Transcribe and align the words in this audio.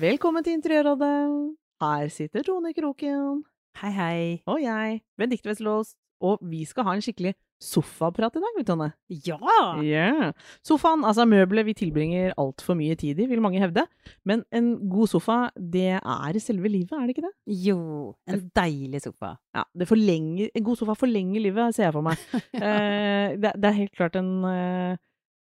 Velkommen 0.00 0.40
til 0.40 0.54
Interiørrådet. 0.56 1.56
Her 1.82 2.08
sitter 2.08 2.44
Tone 2.46 2.70
Kroken. 2.72 3.42
Hei, 3.82 3.90
hei. 3.92 4.20
Og 4.48 4.62
jeg, 4.62 5.00
Benedicte 5.18 5.50
Wesselås. 5.50 5.90
Og 6.24 6.38
vi 6.48 6.62
skal 6.64 6.86
ha 6.86 6.94
en 6.96 7.04
skikkelig 7.04 7.34
sofaprat 7.60 8.38
i 8.38 8.40
dag, 8.40 8.54
vet 8.56 8.64
du, 8.64 8.70
Tonne. 8.70 8.86
Ja! 9.26 9.36
Ja. 9.84 10.30
Sofaen, 10.64 11.04
altså 11.04 11.26
møbelet 11.28 11.68
vi 11.68 11.74
tilbringer 11.82 12.32
altfor 12.40 12.78
mye 12.78 12.96
tid 12.96 13.20
i, 13.20 13.26
vil 13.28 13.44
mange 13.44 13.60
hevde. 13.60 13.84
Men 14.24 14.46
en 14.56 14.70
god 14.88 15.12
sofa, 15.12 15.38
det 15.60 15.98
er 15.98 16.40
selve 16.40 16.72
livet, 16.72 16.96
er 16.96 17.04
det 17.04 17.18
ikke 17.18 17.26
det? 17.26 17.34
Jo, 17.66 18.14
en 18.24 18.46
deilig 18.56 19.02
sofa. 19.04 19.34
Ja, 19.52 19.66
det 19.76 19.90
forlenger, 19.90 20.48
En 20.54 20.64
god 20.64 20.80
sofa 20.80 20.96
forlenger 20.96 21.44
livet, 21.44 21.76
ser 21.76 21.90
jeg 21.90 21.98
for 21.98 22.08
meg. 22.08 22.24
eh, 22.56 23.36
det, 23.36 23.52
det 23.52 23.68
er 23.68 23.80
helt 23.82 23.96
klart 24.00 24.16
en 24.16 24.32
eh, 24.48 24.96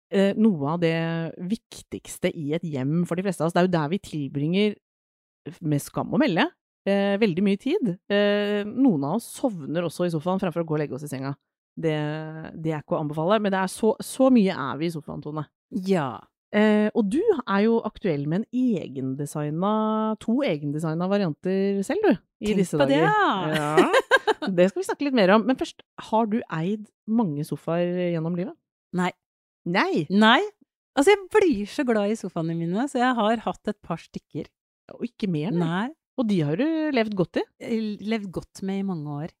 Noe 0.09 0.71
av 0.73 0.79
det 0.81 0.95
viktigste 1.37 2.31
i 2.33 2.53
et 2.57 2.63
hjem 2.65 3.03
for 3.05 3.19
de 3.19 3.25
fleste 3.27 3.43
av 3.43 3.49
oss. 3.49 3.55
Det 3.55 3.61
er 3.61 3.67
jo 3.67 3.75
der 3.75 3.91
vi 3.91 3.99
tilbringer, 4.01 4.77
med 5.61 5.81
skam 5.81 6.13
å 6.13 6.19
melde, 6.21 6.47
eh, 6.89 7.17
veldig 7.21 7.43
mye 7.45 7.59
tid. 7.61 7.93
Eh, 8.11 8.63
noen 8.65 9.05
av 9.07 9.19
oss 9.19 9.29
sovner 9.37 9.85
også 9.87 10.07
i 10.07 10.13
sofaen 10.13 10.41
fremfor 10.41 10.63
å 10.63 10.67
gå 10.67 10.77
og 10.77 10.81
legge 10.83 10.97
oss 10.97 11.05
i 11.07 11.11
senga. 11.11 11.35
Det, 11.79 11.95
det 12.59 12.73
er 12.73 12.81
ikke 12.81 12.97
å 12.97 13.03
anbefale, 13.03 13.39
men 13.39 13.53
det 13.53 13.61
er 13.61 13.71
så, 13.71 13.93
så 14.03 14.27
mye 14.33 14.55
er 14.55 14.81
vi 14.81 14.89
i 14.89 14.93
sofaen, 14.93 15.23
Tone. 15.23 15.45
Ja. 15.87 16.17
Eh, 16.49 16.89
og 16.97 17.11
du 17.13 17.21
er 17.21 17.61
jo 17.67 17.77
aktuell 17.85 18.25
med 18.25 18.41
en 18.41 18.47
egendesigna 18.57 20.15
To 20.23 20.39
egendesigna 20.41 21.05
varianter 21.11 21.83
selv, 21.85 22.07
du. 22.07 22.25
I 22.39 22.51
Tenk 22.51 22.61
disse 22.63 22.79
på 22.79 22.87
det, 22.89 23.03
ja. 23.03 23.29
ja! 23.53 23.89
Det 24.47 24.69
skal 24.69 24.81
vi 24.81 24.87
snakke 24.87 25.05
litt 25.05 25.17
mer 25.17 25.35
om. 25.35 25.43
Men 25.45 25.59
først, 25.59 25.83
har 26.09 26.29
du 26.31 26.39
eid 26.55 26.87
mange 27.11 27.43
sofaer 27.47 28.13
gjennom 28.15 28.37
livet? 28.39 28.55
Nei. 28.97 29.11
Nei! 29.69 30.05
Nei. 30.09 30.41
Altså, 30.97 31.13
jeg 31.13 31.27
blir 31.31 31.69
så 31.69 31.85
glad 31.87 32.11
i 32.11 32.17
sofaene 32.19 32.55
mine, 32.57 32.87
så 32.91 32.99
jeg 33.01 33.15
har 33.19 33.43
hatt 33.45 33.71
et 33.71 33.77
par 33.85 34.01
stykker. 34.01 34.49
Og 34.97 35.05
ikke 35.05 35.29
mer, 35.31 35.53
nei. 35.53 35.61
Nei. 35.61 35.87
Og 36.19 36.27
de 36.27 36.41
har 36.43 36.59
du 36.59 36.65
levd 36.91 37.15
godt 37.15 37.39
i. 37.39 37.45
Jeg 37.63 38.09
Levd 38.09 38.31
godt 38.35 38.63
med 38.67 38.81
i 38.81 38.87
mange 38.87 39.19
år. 39.23 39.35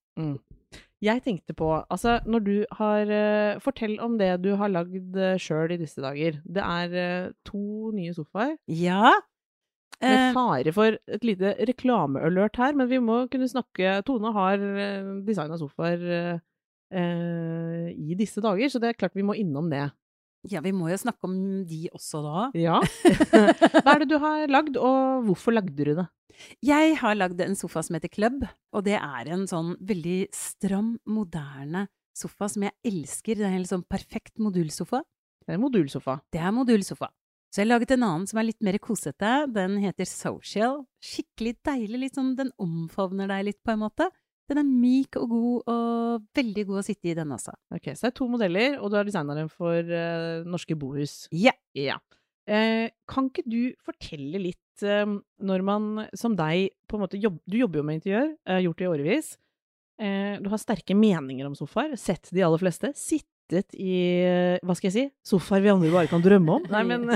Jeg 0.99 1.23
tenkte 1.23 1.55
på, 1.55 1.67
altså 1.87 2.17
når 2.27 2.41
du 2.43 2.55
har 2.75 3.11
eh, 3.15 3.59
Fortell 3.63 3.95
om 4.03 4.17
det 4.19 4.33
du 4.43 4.49
har 4.59 4.71
lagd 4.71 5.15
uh, 5.15 5.37
sjøl 5.39 5.71
i 5.71 5.79
disse 5.79 6.03
dager. 6.03 6.41
Det 6.43 6.63
er 6.63 6.95
eh, 6.99 7.29
to 7.47 7.91
nye 7.95 8.15
sofaer. 8.15 8.57
Ja. 8.67 9.13
Med 9.99 10.29
Eh, 10.29 10.33
fare 10.35 10.71
for 10.75 10.95
et 10.95 11.25
lite 11.27 11.55
reklamealert 11.67 12.59
her, 12.59 12.75
men 12.75 12.87
vi 12.91 12.99
må 13.03 13.25
kunne 13.31 13.49
snakke 13.51 13.97
Tone 14.07 14.31
har 14.35 14.61
designa 15.27 15.57
sofaer 15.59 16.05
eh, 16.19 16.37
eh, 16.95 17.89
i 17.91 18.15
disse 18.19 18.39
dager, 18.43 18.71
så 18.71 18.79
det 18.79 18.93
er 18.93 18.99
klart 18.99 19.17
vi 19.17 19.25
må 19.27 19.35
innom 19.35 19.67
det. 19.71 19.89
Ja, 20.47 20.61
vi 20.63 20.71
må 20.75 20.87
jo 20.91 20.99
snakke 21.01 21.27
om 21.27 21.35
de 21.67 21.87
også 21.91 22.21
da. 22.23 22.45
Ja. 22.55 22.79
Hva 23.83 23.95
er 23.95 24.03
det 24.03 24.09
du 24.11 24.17
har 24.23 24.47
lagd, 24.47 24.79
og 24.79 25.27
hvorfor 25.27 25.55
lagde 25.57 25.75
du 25.75 25.93
det? 25.97 26.07
Jeg 26.63 26.95
har 27.01 27.17
lagd 27.17 27.41
en 27.43 27.57
sofa 27.59 27.83
som 27.83 27.97
heter 27.97 28.11
Club, 28.13 28.45
og 28.71 28.85
det 28.85 28.95
er 28.95 29.31
en 29.33 29.43
sånn 29.49 29.73
veldig 29.83 30.29
stram, 30.35 30.93
moderne 31.09 31.87
sofa 32.19 32.49
som 32.51 32.65
jeg 32.67 32.75
elsker. 32.87 33.37
Det 33.37 33.45
er 33.45 33.51
en 33.51 33.57
helt 33.59 33.71
sånn 33.71 33.87
perfekt 33.87 34.39
modulsofa. 34.41 35.01
Det 35.45 35.55
er 35.55 35.61
modulsofa. 35.61 36.19
Det 36.31 36.41
er 36.43 36.53
modulsofa. 36.55 37.09
Så 37.49 37.63
jeg 37.63 37.65
har 37.65 37.71
laget 37.71 37.95
en 37.95 38.05
annen 38.05 38.27
som 38.29 38.37
er 38.37 38.45
litt 38.51 38.61
mer 38.65 38.77
kosete. 38.83 39.29
Den 39.49 39.79
heter 39.81 40.05
Social. 40.05 40.83
Skikkelig 41.01 41.55
deilig. 41.65 42.03
Litt 42.03 42.19
sånn, 42.19 42.35
den 42.37 42.51
omfavner 42.61 43.31
deg 43.31 43.47
litt, 43.47 43.59
på 43.65 43.73
en 43.73 43.81
måte. 43.87 44.09
Den 44.49 44.61
er 44.61 44.69
myk 44.69 45.19
og 45.21 45.27
god, 45.29 45.73
og 45.73 46.29
veldig 46.39 46.63
god 46.69 46.81
å 46.81 46.85
sitte 46.85 47.11
i, 47.11 47.17
den 47.17 47.35
også. 47.35 47.53
Ok, 47.75 47.91
Så 47.93 48.07
det 48.07 48.11
er 48.11 48.15
to 48.17 48.29
modeller, 48.31 48.79
og 48.79 48.89
du 48.89 48.97
er 48.97 49.05
designeren 49.05 49.51
for 49.53 49.91
uh, 49.93 50.47
norske 50.49 50.77
bohus. 50.79 51.27
Ja. 51.35 51.53
Yeah. 51.77 52.01
Uh, 52.49 52.89
kan 53.09 53.29
ikke 53.29 53.45
du 53.45 53.59
fortelle 53.85 54.41
litt 54.41 54.81
uh, 54.81 55.19
når 55.45 55.65
man 55.67 56.07
som 56.17 56.33
deg 56.39 56.73
på 56.89 56.97
en 56.97 57.05
måte 57.05 57.21
jobb, 57.21 57.37
Du 57.45 57.59
jobber 57.59 57.83
jo 57.83 57.85
med 57.85 57.99
interiør, 57.99 58.33
har 58.49 58.65
gjort 58.65 58.81
det 58.81 58.87
i 58.87 58.91
årevis. 58.95 59.29
Eh, 59.99 60.39
du 60.39 60.47
har 60.47 60.61
sterke 60.61 60.95
meninger 60.95 61.47
om 61.47 61.55
sofaer, 61.57 61.97
sett 61.99 62.31
de 62.31 62.43
aller 62.45 62.61
fleste. 62.61 62.93
Sittet 63.49 63.73
i 63.81 63.93
eh, 64.21 64.59
hva 64.61 64.75
skal 64.77 64.91
jeg 64.91 64.93
si 64.93 65.03
sofaer 65.25 65.63
vi 65.63 65.71
andre 65.71 65.89
bare 65.89 66.09
kan 66.09 66.21
drømme 66.21 66.57
om. 66.59 66.65
Nei, 66.69 66.83
men, 66.85 67.07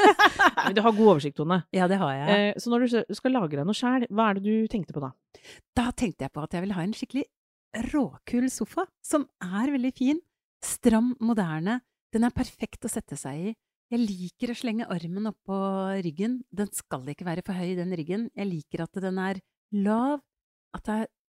men 0.64 0.76
du 0.76 0.80
har 0.80 0.94
god 0.96 1.10
oversikt, 1.12 1.36
Tone. 1.36 1.58
Ja, 1.76 1.88
det 1.90 1.98
har 2.00 2.14
jeg. 2.16 2.36
Eh, 2.54 2.60
så 2.60 2.72
når 2.72 2.86
du 2.86 3.16
skal 3.18 3.34
lage 3.36 3.52
deg 3.58 3.66
noe 3.68 3.76
sjæl, 3.76 4.06
hva 4.08 4.30
er 4.30 4.38
det 4.38 4.44
du 4.46 4.70
tenkte 4.72 4.96
på 4.96 5.02
da? 5.04 5.10
Da 5.76 5.90
tenkte 5.92 6.24
jeg 6.24 6.32
på 6.32 6.44
at 6.44 6.56
jeg 6.56 6.64
ville 6.64 6.78
ha 6.78 6.86
en 6.86 6.96
skikkelig 6.96 7.26
råkul 7.90 8.48
sofa, 8.54 8.86
som 9.04 9.26
er 9.44 9.74
veldig 9.74 9.92
fin. 9.98 10.22
Stram, 10.64 11.12
moderne. 11.20 11.82
Den 12.14 12.24
er 12.24 12.32
perfekt 12.32 12.88
å 12.88 12.92
sette 12.92 13.18
seg 13.20 13.50
i. 13.50 13.54
Jeg 13.92 14.00
liker 14.00 14.54
å 14.54 14.56
slenge 14.56 14.88
armen 14.88 15.28
oppå 15.28 15.58
ryggen. 16.00 16.40
Den 16.48 16.72
skal 16.72 17.04
ikke 17.12 17.28
være 17.28 17.44
for 17.44 17.60
høy, 17.60 17.74
den 17.76 17.92
ryggen. 17.92 18.30
Jeg 18.32 18.48
liker 18.48 18.86
at 18.86 19.04
den 19.04 19.20
er 19.20 19.42
lav, 19.84 20.24
at 20.72 20.88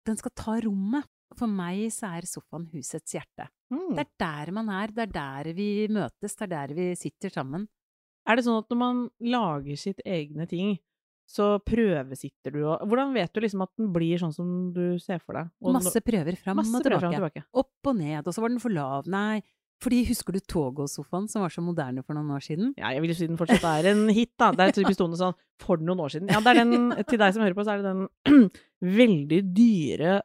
den 0.09 0.17
skal 0.17 0.33
ta 0.33 0.57
rommet. 0.65 1.05
For 1.37 1.50
meg 1.50 1.89
så 1.93 2.15
er 2.16 2.27
sofaen 2.28 2.66
husets 2.72 3.12
hjerte. 3.12 3.49
Mm. 3.72 3.97
Det 3.99 4.05
er 4.06 4.12
der 4.22 4.53
man 4.56 4.71
er, 4.72 4.93
det 4.94 5.09
er 5.09 5.12
der 5.12 5.50
vi 5.56 5.69
møtes, 5.93 6.37
det 6.39 6.47
er 6.49 6.53
der 6.55 6.75
vi 6.78 6.87
sitter 6.97 7.33
sammen. 7.34 7.66
Er 8.28 8.37
det 8.39 8.44
sånn 8.47 8.61
at 8.62 8.69
når 8.72 8.81
man 8.81 9.03
lager 9.21 9.77
sitt 9.81 10.00
egne 10.05 10.47
ting, 10.49 10.77
så 11.28 11.59
prøvesitter 11.61 12.55
du 12.55 12.62
og 12.65 12.87
Hvordan 12.88 13.12
vet 13.12 13.33
du 13.37 13.43
liksom 13.44 13.61
at 13.61 13.71
den 13.77 13.91
blir 13.93 14.17
sånn 14.21 14.33
som 14.33 14.49
du 14.72 14.97
ser 15.03 15.21
for 15.21 15.37
deg? 15.37 15.50
Og 15.61 15.77
Masse 15.77 16.00
prøver 16.00 16.38
fram 16.41 16.56
masse 16.56 16.72
og 16.72 16.84
tilbake. 16.87 17.03
fram 17.05 17.17
tilbake. 17.19 17.44
Opp 17.61 17.91
og 17.93 17.97
ned, 18.00 18.22
og 18.25 18.33
så 18.33 18.44
var 18.44 18.53
den 18.55 18.62
for 18.62 18.72
lav. 18.72 19.09
Nei, 19.12 19.43
fordi 19.84 20.00
husker 20.09 20.34
du 20.34 20.41
Togo-sofaen 20.41 21.28
som 21.31 21.44
var 21.44 21.53
så 21.55 21.62
moderne 21.62 22.03
for 22.03 22.17
noen 22.17 22.33
år 22.34 22.43
siden? 22.43 22.72
Ja, 22.81 22.91
jeg 22.97 23.05
vil 23.05 23.12
si 23.15 23.28
den 23.28 23.38
fortsatt 23.38 23.62
er 23.69 23.91
en 23.93 24.09
hit, 24.11 24.33
da. 24.41 24.49
Det 24.56 24.65
er 24.65 24.75
typisk 24.81 24.99
Tone 25.03 25.21
sånn 25.21 25.37
for 25.62 25.78
noen 25.84 26.00
år 26.03 26.17
siden. 26.17 26.33
Ja, 26.33 26.41
det 26.43 26.55
er 26.55 26.65
den, 26.65 26.88
til 27.05 27.21
deg 27.21 27.37
som 27.37 27.44
hører 27.44 27.59
på, 27.61 27.67
så 27.69 27.77
er 27.77 27.84
det 27.84 27.93
den 27.93 28.49
veldig 29.03 29.41
dyre 29.55 30.17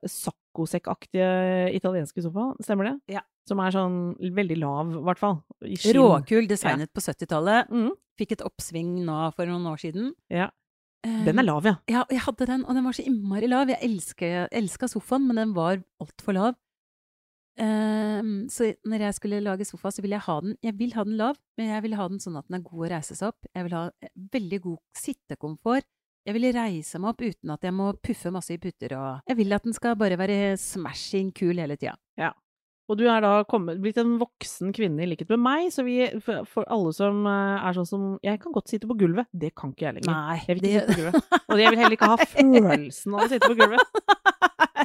saccosekk-aktige 0.53 1.73
italienske 1.75 2.21
sofa, 2.23 2.53
Stemmer 2.61 2.91
det? 2.91 3.15
Ja. 3.15 3.21
Som 3.47 3.59
er 3.59 3.71
sånn 3.71 4.15
veldig 4.19 4.57
lav, 4.61 4.91
i 4.93 5.03
hvert 5.03 5.19
fall. 5.19 5.39
Råkul, 5.63 6.47
designet 6.47 6.93
på 6.93 7.01
70-tallet. 7.01 7.69
Mm. 7.71 7.91
Fikk 8.17 8.31
et 8.37 8.45
oppsving 8.45 9.03
nå 9.05 9.33
for 9.35 9.45
noen 9.49 9.65
år 9.67 9.81
siden. 9.81 10.13
Ja. 10.31 10.49
Eh, 11.03 11.23
Den 11.25 11.39
er 11.39 11.43
lav, 11.43 11.65
ja. 11.65 11.75
Ja, 11.89 12.03
og 12.05 12.11
jeg 12.11 12.23
hadde 12.23 12.47
den, 12.47 12.65
og 12.65 12.75
den 12.75 12.85
var 12.85 12.93
så 12.93 13.03
innmari 13.03 13.49
lav. 13.49 13.67
Jeg 13.69 13.81
elska 13.83 14.87
sofaen, 14.87 15.27
men 15.27 15.35
den 15.35 15.53
var 15.53 15.81
altfor 15.99 16.33
lav. 16.33 16.53
Um, 17.53 18.47
så 18.49 18.71
når 18.89 19.03
jeg 19.05 19.13
skulle 19.19 19.39
lage 19.45 19.65
sofa, 19.65 19.91
så 19.93 20.01
ville 20.01 20.15
jeg 20.17 20.25
ha 20.25 20.39
den 20.41 20.55
Jeg 20.65 20.73
vil 20.79 20.95
ha 20.95 21.03
den 21.05 21.19
lav, 21.19 21.35
men 21.55 21.67
jeg 21.69 21.83
vil 21.83 21.93
ha 21.93 22.07
den 22.09 22.17
sånn 22.17 22.39
at 22.39 22.47
den 22.47 22.57
er 22.57 22.63
god 22.65 22.87
å 22.87 22.89
reise 22.95 23.13
seg 23.13 23.29
opp. 23.29 23.45
Jeg 23.53 23.67
vil 23.67 23.75
ha 23.77 23.83
eh, 24.01 24.09
veldig 24.33 24.59
god 24.63 24.79
sittekomfort. 24.97 25.85
Jeg 26.23 26.37
vil 26.37 26.47
reise 26.55 26.99
meg 27.03 27.11
opp 27.11 27.23
uten 27.25 27.51
at 27.51 27.65
jeg 27.67 27.75
må 27.75 27.89
puffe 27.99 28.31
masse 28.31 28.55
i 28.55 28.61
putter 28.61 28.95
og 28.95 29.27
Jeg 29.27 29.37
vil 29.41 29.55
at 29.57 29.65
den 29.67 29.75
skal 29.75 29.97
bare 29.99 30.15
være 30.19 30.55
smashing 30.59 31.33
kul 31.35 31.59
hele 31.59 31.75
tida. 31.75 31.97
Og 32.91 32.97
du 32.99 33.05
er 33.07 33.23
da 33.23 33.31
kommet, 33.47 33.79
blitt 33.83 33.97
en 34.01 34.17
voksen 34.19 34.73
kvinne 34.75 35.05
i 35.05 35.07
likhet 35.07 35.29
med 35.31 35.39
meg, 35.39 35.69
så 35.71 35.85
vi, 35.87 36.01
for, 36.23 36.65
alle 36.67 36.91
som 36.95 37.21
eh, 37.31 37.63
er 37.63 37.77
sånn 37.77 37.87
som 37.87 38.03
Jeg 38.23 38.41
kan 38.43 38.55
godt 38.55 38.73
sitte 38.73 38.89
på 38.89 38.97
gulvet. 38.99 39.29
Det 39.31 39.53
kan 39.55 39.71
ikke 39.71 39.87
jeg 39.87 39.97
lenger. 39.99 40.11
Nei, 40.11 40.39
Jeg 40.43 40.57
vil 40.57 40.67
ikke 40.67 40.81
sitte 40.81 40.91
på 40.91 40.99
gulvet. 40.99 41.39
Og 41.47 41.63
jeg 41.63 41.71
vil 41.71 41.81
heller 41.81 41.97
ikke 41.97 42.11
ha 42.11 42.27
følelsen 42.35 43.15
av 43.15 43.23
å 43.23 43.29
sitte 43.31 43.51
på 43.51 43.57
gulvet. 43.61 43.87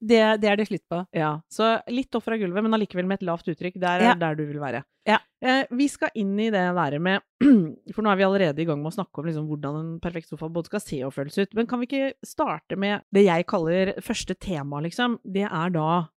det, 0.00 0.20
det 0.42 0.48
er 0.50 0.56
det 0.60 0.66
slutt 0.68 0.84
på. 0.90 1.00
Ja, 1.16 1.40
Så 1.52 1.68
litt 1.92 2.14
opp 2.14 2.24
fra 2.26 2.36
gulvet, 2.40 2.62
men 2.64 2.74
allikevel 2.76 3.06
med 3.06 3.20
et 3.20 3.26
lavt 3.26 3.48
uttrykk. 3.48 3.78
Der 3.82 4.00
er 4.00 4.04
Ja. 4.10 4.14
der 4.14 4.34
du 4.38 4.44
vil 4.46 4.60
være. 4.62 4.82
Ja. 5.06 5.18
Eh, 5.42 5.64
vi 5.70 5.86
skal 5.88 6.10
inn 6.18 6.34
i 6.40 6.50
det 6.50 6.64
der 6.74 6.98
med 6.98 7.20
For 7.94 8.02
nå 8.02 8.10
er 8.10 8.16
vi 8.18 8.24
allerede 8.26 8.58
i 8.62 8.64
gang 8.66 8.80
med 8.82 8.90
å 8.92 8.96
snakke 8.96 9.20
om 9.22 9.26
liksom, 9.28 9.46
hvordan 9.46 9.76
en 9.78 10.00
perfekt 10.02 10.28
sofa 10.28 10.48
både 10.50 10.66
skal 10.66 10.80
se 10.80 10.98
og 11.06 11.12
føles 11.14 11.38
ut. 11.38 11.54
Men 11.54 11.66
kan 11.70 11.78
vi 11.80 11.86
ikke 11.86 12.12
starte 12.26 12.76
med 12.76 13.02
det 13.14 13.24
jeg 13.28 13.46
kaller 13.46 13.94
første 14.02 14.34
tema, 14.34 14.80
liksom? 14.82 15.18
Det 15.24 15.44
er 15.46 15.70
da 15.70 16.08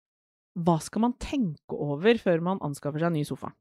hva 0.58 0.78
skal 0.82 1.04
man 1.04 1.12
tenke 1.22 1.76
over 1.76 2.18
før 2.18 2.40
man 2.42 2.58
anskaffer 2.66 2.98
seg 2.98 3.12
en 3.12 3.18
ny 3.20 3.24
sofa? 3.28 3.52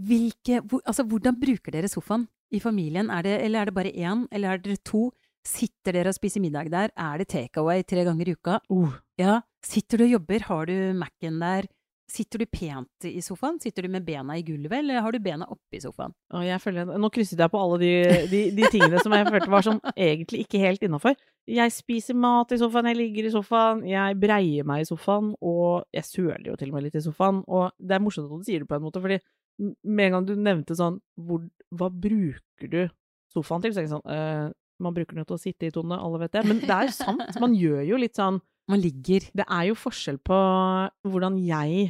Hvilke, 0.00 0.60
hvor, 0.64 0.80
altså, 0.86 1.04
hvordan 1.04 1.36
bruker 1.40 1.74
dere 1.74 1.88
sofaen 1.90 2.28
i 2.54 2.60
familien? 2.62 3.10
Er 3.12 3.22
det, 3.26 3.34
eller 3.44 3.60
er 3.60 3.70
det 3.70 3.74
bare 3.76 3.92
én, 3.92 4.26
eller 4.32 4.54
er 4.54 4.62
dere 4.62 4.78
to? 4.86 5.10
Sitter 5.46 5.96
dere 5.96 6.12
og 6.12 6.16
spiser 6.16 6.42
middag 6.44 6.68
der? 6.72 6.92
Er 6.96 7.20
det 7.20 7.30
takeaway 7.32 7.84
tre 7.88 8.04
ganger 8.04 8.28
i 8.28 8.36
uka? 8.36 8.60
Uh, 8.70 8.92
Ja. 9.20 9.40
Sitter 9.64 10.00
du 10.00 10.04
og 10.06 10.14
jobber? 10.14 10.40
Har 10.48 10.66
du 10.66 10.74
Mac-en 10.96 11.40
der? 11.40 11.66
Sitter 12.10 12.42
du 12.42 12.46
pent 12.50 13.06
i 13.06 13.20
sofaen? 13.22 13.60
Sitter 13.62 13.86
du 13.86 13.88
med 13.92 14.02
bena 14.06 14.34
i 14.34 14.42
gulvet, 14.42 14.80
eller 14.80 15.00
har 15.04 15.12
du 15.14 15.20
bena 15.22 15.46
oppi 15.46 15.78
sofaen? 15.78 16.14
jeg 16.42 16.58
føler, 16.60 16.88
nå 16.98 17.10
krysset 17.14 17.38
jeg 17.38 17.52
på 17.52 17.60
alle 17.60 17.78
de, 17.78 17.90
de, 18.32 18.40
de 18.56 18.70
tingene 18.72 18.98
som 19.04 19.14
jeg 19.14 19.28
følte 19.28 19.50
var 19.52 19.66
sånn 19.66 19.78
egentlig 19.94 20.40
ikke 20.46 20.62
helt 20.64 20.82
innafor. 20.82 21.14
Jeg 21.46 21.70
spiser 21.74 22.18
mat 22.18 22.50
i 22.50 22.58
sofaen, 22.58 22.88
jeg 22.90 22.98
ligger 22.98 23.28
i 23.28 23.34
sofaen, 23.34 23.84
jeg 23.86 24.18
breier 24.18 24.66
meg 24.66 24.82
i 24.82 24.88
sofaen, 24.88 25.32
og 25.38 25.84
jeg 25.94 26.08
søler 26.08 26.48
jo 26.50 26.56
til 26.58 26.72
og 26.72 26.78
med 26.78 26.88
litt 26.88 26.98
i 26.98 27.04
sofaen. 27.04 27.44
Og 27.46 27.70
det 27.78 27.94
er 27.96 28.02
morsomt 28.02 28.26
at 28.26 28.42
du 28.42 28.48
sier 28.50 28.64
det 28.64 28.70
på 28.72 28.80
en 28.80 28.86
måte, 28.88 29.04
fordi 29.04 29.20
med 29.60 30.08
en 30.08 30.16
gang 30.16 30.26
du 30.26 30.34
nevnte 30.40 30.74
sånn 30.78 30.98
hvor, 31.20 31.44
Hva 31.70 31.90
bruker 31.92 32.70
du 32.72 32.80
sofaen 33.30 33.62
til? 33.62 33.76
Så 33.76 33.82
er 33.82 33.86
jeg 33.86 33.92
sånn 33.94 34.54
Man 34.80 34.94
bruker 34.96 35.14
den 35.14 35.22
jo 35.24 35.28
til 35.30 35.36
å 35.38 35.42
sitte 35.42 35.68
i, 35.68 35.70
Tone, 35.74 35.98
alle 36.00 36.18
vet 36.24 36.32
det. 36.32 36.44
Men 36.48 36.60
det 36.62 36.70
er 36.74 36.88
jo 36.88 36.94
sant. 36.96 37.40
Man 37.42 37.54
gjør 37.54 37.82
jo 37.92 37.96
litt 38.00 38.16
sånn 38.18 38.40
Man 38.70 38.78
ligger. 38.80 39.24
Det 39.34 39.44
er 39.50 39.64
jo 39.70 39.74
forskjell 39.74 40.18
på 40.22 40.36
hvordan 41.10 41.38
jeg 41.42 41.88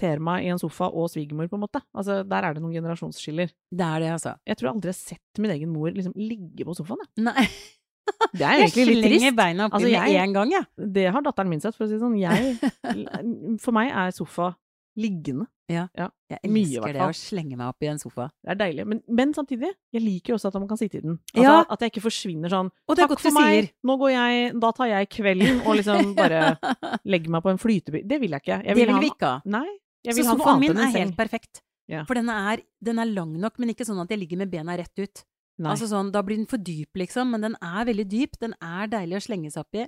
ter 0.00 0.20
meg 0.22 0.44
i 0.46 0.48
en 0.52 0.60
sofa 0.62 0.86
og 0.88 1.10
svigermor, 1.12 1.48
på 1.50 1.58
en 1.58 1.64
måte. 1.64 1.80
Altså, 1.92 2.20
der 2.24 2.46
er 2.46 2.54
det 2.56 2.62
noen 2.62 2.72
generasjonsskiller. 2.72 3.50
Det 3.68 3.84
er 3.84 4.00
det, 4.00 4.12
altså. 4.14 4.36
Jeg 4.48 4.56
tror 4.56 4.70
aldri 4.70 4.88
jeg 4.92 4.96
har 4.96 5.00
sett 5.18 5.40
min 5.42 5.50
egen 5.56 5.72
mor 5.74 5.90
liksom 5.92 6.14
ligge 6.16 6.64
på 6.64 6.76
sofaen. 6.78 7.02
Jeg. 7.04 7.24
Nei. 7.26 7.44
Det 8.32 8.46
er 8.46 8.62
egentlig 8.62 8.86
litt 8.86 9.04
slenger 9.04 9.26
trist. 9.28 9.36
beina 9.36 9.66
oppi 9.66 9.76
Altså, 9.76 9.90
med 9.90 9.92
jeg- 9.98 10.22
en 10.22 10.32
gang, 10.38 10.50
jeg. 10.54 10.64
Det 10.94 11.04
har 11.12 11.22
datteren 11.26 11.48
min 11.52 11.60
sett, 11.60 11.74
for 11.76 11.84
å 11.84 11.88
si 11.90 11.98
det 11.98 12.00
sånn. 12.00 12.16
Jeg, 12.18 12.56
for 13.64 13.72
meg 13.76 13.90
er 13.92 14.10
sofa 14.16 14.54
liggende. 15.00 15.46
Jeg 15.70 15.86
ja. 15.94 16.06
Jeg 16.30 16.38
elsker 16.42 16.50
Mye, 16.50 16.92
det 16.96 17.02
å 17.04 17.14
slenge 17.14 17.56
meg 17.58 17.68
opp 17.70 17.84
i 17.86 17.88
en 17.90 18.00
sofa. 18.02 18.26
Det 18.42 18.50
er 18.54 18.58
deilig. 18.58 18.86
Men, 18.90 19.00
men 19.20 19.32
samtidig, 19.36 19.70
jeg 19.94 20.02
liker 20.02 20.32
jo 20.32 20.38
også 20.38 20.50
at 20.50 20.58
man 20.58 20.68
kan 20.70 20.80
sitte 20.80 20.98
i 20.98 21.04
den. 21.04 21.18
Altså, 21.32 21.44
Ja. 21.46 21.56
At 21.70 21.84
jeg 21.84 21.92
ikke 21.92 22.02
forsvinner 22.08 22.52
sånn 22.52 22.70
Og 22.70 22.96
det 22.98 23.04
Takk 23.04 23.12
godt 23.14 23.24
for 23.28 23.36
meg, 23.38 23.70
nå 23.86 23.96
går 24.00 24.10
jeg 24.14 24.52
Da 24.64 24.72
tar 24.76 24.90
jeg 24.90 25.10
kvelden 25.14 25.60
og 25.62 25.78
liksom 25.78 26.12
bare 26.20 26.42
legger 27.06 27.34
meg 27.36 27.44
på 27.46 27.52
en 27.54 27.62
flyteby. 27.62 28.02
Det 28.10 28.20
vil 28.22 28.34
jeg 28.34 28.44
ikke. 28.44 28.58
Jeg 28.66 28.74
det 28.74 28.78
vil 28.80 28.90
vil 28.90 28.94
ha 28.98 29.00
vi 29.04 29.10
ikke 29.14 29.32
ha. 29.32 29.42
Nei. 29.56 29.66
Jeg 30.04 30.14
Så 30.14 30.20
vil 30.20 30.30
ha 30.30 30.36
sofaen 30.38 30.62
min 30.64 30.80
er 30.80 30.94
helt 30.96 31.16
perfekt. 31.18 31.62
Ja. 31.90 32.04
For 32.06 32.14
den 32.18 32.30
er, 32.30 32.62
den 32.80 33.02
er 33.02 33.08
lang 33.10 33.32
nok, 33.42 33.58
men 33.58 33.72
ikke 33.72 33.86
sånn 33.86 33.98
at 34.02 34.10
jeg 34.12 34.20
ligger 34.22 34.38
med 34.42 34.50
bena 34.52 34.76
rett 34.78 34.94
ut. 35.02 35.24
Nei. 35.60 35.72
Altså 35.74 35.88
sånn, 35.90 36.10
Da 36.14 36.22
blir 36.24 36.38
den 36.40 36.48
for 36.48 36.62
dyp, 36.62 36.94
liksom, 36.96 37.34
men 37.34 37.42
den 37.44 37.56
er 37.60 37.84
veldig 37.88 38.06
dyp. 38.08 38.38
Den 38.40 38.54
er 38.64 38.88
deilig 38.90 39.18
å 39.18 39.24
slenge 39.26 39.50
seg 39.52 39.66
opp 39.66 39.76
i. 39.76 39.86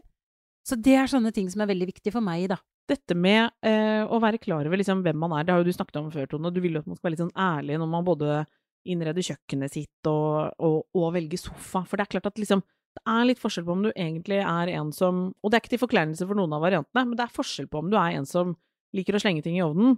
Så 0.69 0.77
det 0.79 0.95
er 0.99 1.09
sånne 1.11 1.33
ting 1.35 1.49
som 1.51 1.63
er 1.65 1.71
veldig 1.73 1.89
viktig 1.91 2.13
for 2.15 2.23
meg, 2.23 2.45
da. 2.53 2.59
Dette 2.91 3.15
med 3.17 3.53
eh, 3.67 4.03
å 4.03 4.19
være 4.23 4.41
klar 4.43 4.67
over 4.67 4.81
liksom 4.81 5.05
hvem 5.05 5.19
man 5.23 5.37
er, 5.37 5.47
det 5.47 5.55
har 5.55 5.63
jo 5.63 5.71
du 5.71 5.77
snakket 5.77 6.01
om 6.01 6.11
før, 6.13 6.29
Tone. 6.31 6.53
Du 6.53 6.61
vil 6.63 6.77
jo 6.77 6.83
at 6.83 6.91
man 6.91 6.99
skal 6.99 7.09
være 7.09 7.15
litt 7.15 7.25
sånn 7.25 7.39
ærlig 7.39 7.79
når 7.81 7.91
man 7.93 8.07
både 8.07 8.43
innreder 8.91 9.25
kjøkkenet 9.25 9.73
sitt 9.73 10.11
og, 10.11 10.55
og, 10.59 10.79
og 10.99 11.13
velger 11.15 11.41
sofa. 11.41 11.85
For 11.87 11.99
det 11.99 12.07
er 12.07 12.15
klart 12.17 12.31
at 12.33 12.41
liksom 12.43 12.65
det 12.93 13.03
er 13.09 13.25
litt 13.25 13.41
forskjell 13.41 13.65
på 13.65 13.73
om 13.73 13.85
du 13.87 13.91
egentlig 13.95 14.43
er 14.43 14.71
en 14.75 14.91
som 14.93 15.23
Og 15.41 15.49
det 15.49 15.57
er 15.57 15.63
ikke 15.63 15.71
til 15.79 15.81
forkleinelse 15.81 16.27
for 16.29 16.37
noen 16.37 16.53
av 16.53 16.61
variantene, 16.65 17.07
men 17.09 17.17
det 17.17 17.25
er 17.25 17.37
forskjell 17.39 17.71
på 17.73 17.81
om 17.81 17.93
du 17.93 17.97
er 17.97 18.19
en 18.19 18.29
som 18.29 18.57
liker 18.93 19.17
å 19.17 19.23
slenge 19.23 19.41
ting 19.45 19.57
i 19.57 19.63
ovnen, 19.65 19.95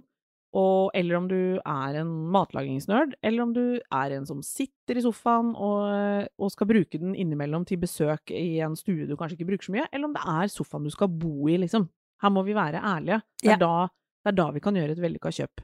og, 0.55 0.93
eller 0.95 1.17
om 1.17 1.25
du 1.27 1.57
er 1.59 1.97
en 1.99 2.11
matlagingsnerd, 2.31 3.17
eller 3.19 3.43
om 3.43 3.51
du 3.51 3.63
er 3.75 4.13
en 4.15 4.27
som 4.29 4.39
sitter 4.45 5.01
i 5.01 5.03
sofaen 5.03 5.49
og, 5.51 6.29
og 6.39 6.53
skal 6.53 6.69
bruke 6.69 7.01
den 7.01 7.11
innimellom 7.19 7.65
til 7.67 7.81
besøk 7.81 8.31
i 8.31 8.61
en 8.63 8.77
stue 8.79 9.09
du 9.09 9.17
kanskje 9.19 9.35
ikke 9.35 9.49
bruker 9.49 9.67
så 9.67 9.75
mye, 9.75 9.89
eller 9.91 10.07
om 10.07 10.15
det 10.15 10.23
er 10.23 10.53
sofaen 10.53 10.87
du 10.87 10.93
skal 10.95 11.11
bo 11.11 11.49
i, 11.51 11.57
liksom. 11.65 11.89
Her 12.23 12.31
må 12.33 12.43
vi 12.47 12.53
være 12.55 12.81
ærlige. 12.81 13.21
Det 13.41 13.49
er, 13.49 13.55
Ja. 13.55 13.57
da, 13.61 13.87
det 14.25 14.31
er 14.33 14.37
da 14.39 14.51
vi 14.51 14.59
kan 14.63 14.75
gjøre 14.75 14.91
et 14.95 15.01
vellykka 15.03 15.31
kjøp. 15.31 15.63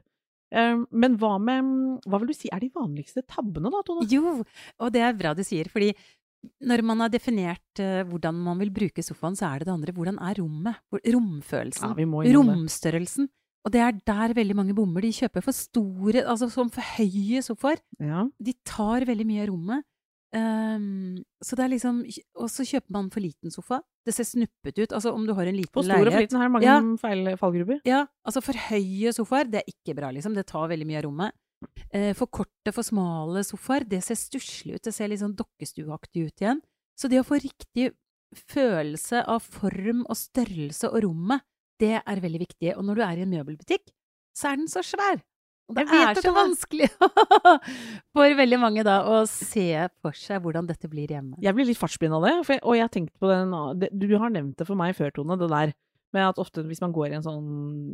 Um, 0.52 0.82
men 0.92 1.14
hva 1.18 1.38
med 1.40 2.02
Hva 2.04 2.20
vil 2.20 2.28
du 2.28 2.34
si 2.36 2.50
er 2.52 2.60
de 2.60 2.68
vanligste 2.76 3.24
tabbene, 3.24 3.72
da, 3.72 3.80
Tone? 3.88 4.04
Jo, 4.12 4.44
og 4.84 4.92
det 4.92 5.00
er 5.02 5.14
bra 5.16 5.32
du 5.34 5.44
sier, 5.48 5.70
fordi 5.72 5.94
når 6.66 6.82
man 6.84 7.00
har 7.00 7.10
definert 7.14 7.80
eh, 7.80 8.02
hvordan 8.04 8.34
man 8.34 8.58
vil 8.60 8.72
bruke 8.74 9.04
sofaen, 9.06 9.36
så 9.38 9.46
er 9.48 9.60
det 9.62 9.68
det 9.70 9.74
andre 9.76 9.94
hvordan 9.94 10.18
er 10.20 10.40
rommet? 10.42 10.76
Romfølelsen. 11.06 11.94
Ja. 11.94 12.34
Romstørrelsen. 12.36 13.30
Og 13.64 13.72
det 13.72 13.82
er 13.86 13.92
der 14.10 14.34
veldig 14.34 14.56
mange 14.58 14.74
bommer. 14.74 15.02
De 15.06 15.12
kjøper 15.14 15.44
for 15.46 15.54
store, 15.54 16.24
altså 16.26 16.50
som 16.50 16.72
for 16.74 16.82
høye 16.98 17.44
sofaer. 17.46 17.78
Ja. 18.02 18.24
De 18.42 18.56
tar 18.66 19.06
veldig 19.06 19.28
mye 19.30 19.44
av 19.46 19.52
rommet. 19.54 19.86
Ehm, 20.32 21.24
så 21.44 21.58
det 21.60 21.64
er 21.66 21.72
liksom 21.74 21.98
Og 22.40 22.48
så 22.48 22.64
kjøper 22.64 22.94
man 22.96 23.10
for 23.12 23.20
liten 23.20 23.52
sofa. 23.52 23.82
Det 24.08 24.14
ser 24.16 24.24
snuppet 24.24 24.78
ut. 24.80 24.94
Altså 24.96 25.12
om 25.14 25.26
du 25.28 25.34
har 25.36 25.50
en 25.50 25.58
liten 25.58 25.74
På 25.76 25.84
stor 25.84 26.08
og 26.08 26.14
for 26.14 26.24
liten 26.24 26.40
her 26.40 26.48
er 26.48 26.54
mange 26.54 26.66
Ja. 26.66 26.80
feil 26.98 27.36
fallgruber. 27.38 27.82
Ja, 27.86 28.06
altså 28.26 28.42
for 28.42 28.54
høye 28.54 29.12
sofaer, 29.12 29.50
det 29.52 29.62
er 29.62 29.68
ikke 29.68 29.96
bra, 29.96 30.10
liksom. 30.12 30.34
Det 30.34 30.48
tar 30.48 30.70
veldig 30.70 30.88
mye 30.88 30.98
av 30.98 31.04
rommet. 31.04 31.32
Uh, 31.94 32.14
for 32.14 32.26
korte, 32.28 32.72
for 32.74 32.82
smale 32.82 33.44
sofaer, 33.44 33.84
det 33.88 34.02
ser 34.04 34.16
stusslig 34.16 34.76
ut. 34.76 34.82
Det 34.82 34.94
ser 34.94 35.10
litt 35.10 35.20
sånn 35.20 35.36
dokkestueaktig 35.36 36.26
ut 36.26 36.42
igjen. 36.42 36.62
Så 36.98 37.10
det 37.10 37.20
å 37.20 37.28
få 37.28 37.38
riktig 37.38 37.92
følelse 38.34 39.26
av 39.28 39.42
form 39.44 40.06
og 40.08 40.16
størrelse 40.16 40.90
og 40.90 41.04
rommet, 41.04 41.42
det 41.78 42.02
er 42.02 42.22
veldig 42.24 42.40
viktig. 42.40 42.78
Og 42.78 42.86
når 42.86 42.96
du 42.96 43.02
er 43.04 43.18
i 43.18 43.22
en 43.26 43.30
møbelbutikk, 43.30 43.92
så 44.34 44.52
er 44.54 44.56
den 44.62 44.68
så 44.72 44.82
svær. 44.86 45.22
Og 45.72 45.78
det 45.80 45.86
er 45.88 46.20
så 46.22 46.34
vanskelig 46.36 46.90
for 48.16 48.36
veldig 48.42 48.60
mange 48.62 48.84
da 48.88 48.98
å 49.08 49.22
se 49.30 49.68
for 50.04 50.18
seg 50.18 50.42
hvordan 50.44 50.68
dette 50.70 50.90
blir 50.92 51.12
hjemme. 51.16 51.38
Jeg 51.44 51.56
blir 51.58 51.68
litt 51.70 51.80
fartsblind 51.80 52.18
av 52.18 52.26
det, 52.28 52.34
for 52.48 52.58
jeg, 52.58 52.64
og 52.68 52.78
jeg 52.78 52.86
har 52.86 52.92
tenkt 52.94 53.16
på 53.22 53.30
den 53.32 53.56
Du 54.04 54.08
har 54.20 54.34
nevnt 54.34 54.58
det 54.60 54.68
for 54.68 54.80
meg 54.80 54.96
før, 54.98 55.14
Tone, 55.16 55.38
det 55.40 55.50
der 55.52 55.74
med 56.12 56.26
at 56.28 56.40
ofte 56.44 56.60
hvis 56.68 56.82
man 56.84 56.92
går 56.92 57.14
i 57.14 57.16
en 57.22 57.24
sånn 57.24 57.46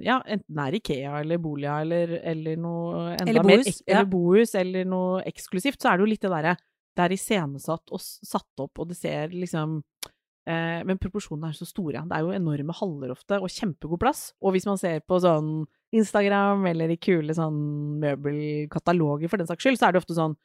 Ja, 0.01 0.15
enten 0.25 0.57
det 0.57 0.63
er 0.63 0.77
Ikea 0.79 1.19
eller 1.21 1.37
Bolia 1.37 1.75
eller, 1.83 2.15
eller 2.25 2.57
noe 2.57 3.11
enda 3.13 3.27
Eller 3.29 3.45
mer 3.45 3.61
ek- 3.61 3.83
ja. 3.85 3.99
eller 3.99 4.09
Bohus 4.09 4.55
eller 4.57 4.87
noe 4.89 5.19
eksklusivt, 5.29 5.77
så 5.83 5.91
er 5.91 5.99
det 5.99 6.07
jo 6.07 6.09
litt 6.15 6.25
det 6.25 6.31
derre 6.33 6.55
Det 6.97 7.05
er 7.05 7.13
iscenesatt 7.13 7.93
og 7.93 8.01
satt 8.01 8.63
opp, 8.65 8.81
og 8.81 8.89
det 8.89 8.97
ser 8.97 9.29
liksom 9.37 9.83
eh, 10.49 10.81
Men 10.89 10.97
proporsjonene 10.97 11.51
er 11.53 11.59
så 11.59 11.67
store. 11.69 12.01
Det 12.09 12.17
er 12.17 12.25
jo 12.25 12.33
enorme 12.33 12.73
haller 12.79 13.13
ofte, 13.13 13.37
og 13.37 13.53
kjempegod 13.53 14.01
plass. 14.01 14.31
Og 14.41 14.55
hvis 14.55 14.65
man 14.65 14.79
ser 14.81 15.03
på 15.05 15.19
sånn 15.21 15.67
Instagram 15.95 16.65
eller 16.67 16.91
i 16.91 16.97
kule 16.99 17.33
sånn 17.37 17.57
møbelkataloger 18.03 19.29
for 19.31 19.37
den 19.41 19.47
saks 19.49 19.63
skyld, 19.63 19.79
så 19.79 19.87
er 19.89 19.95
det 19.95 20.01
ofte 20.03 20.17
sånn 20.17 20.35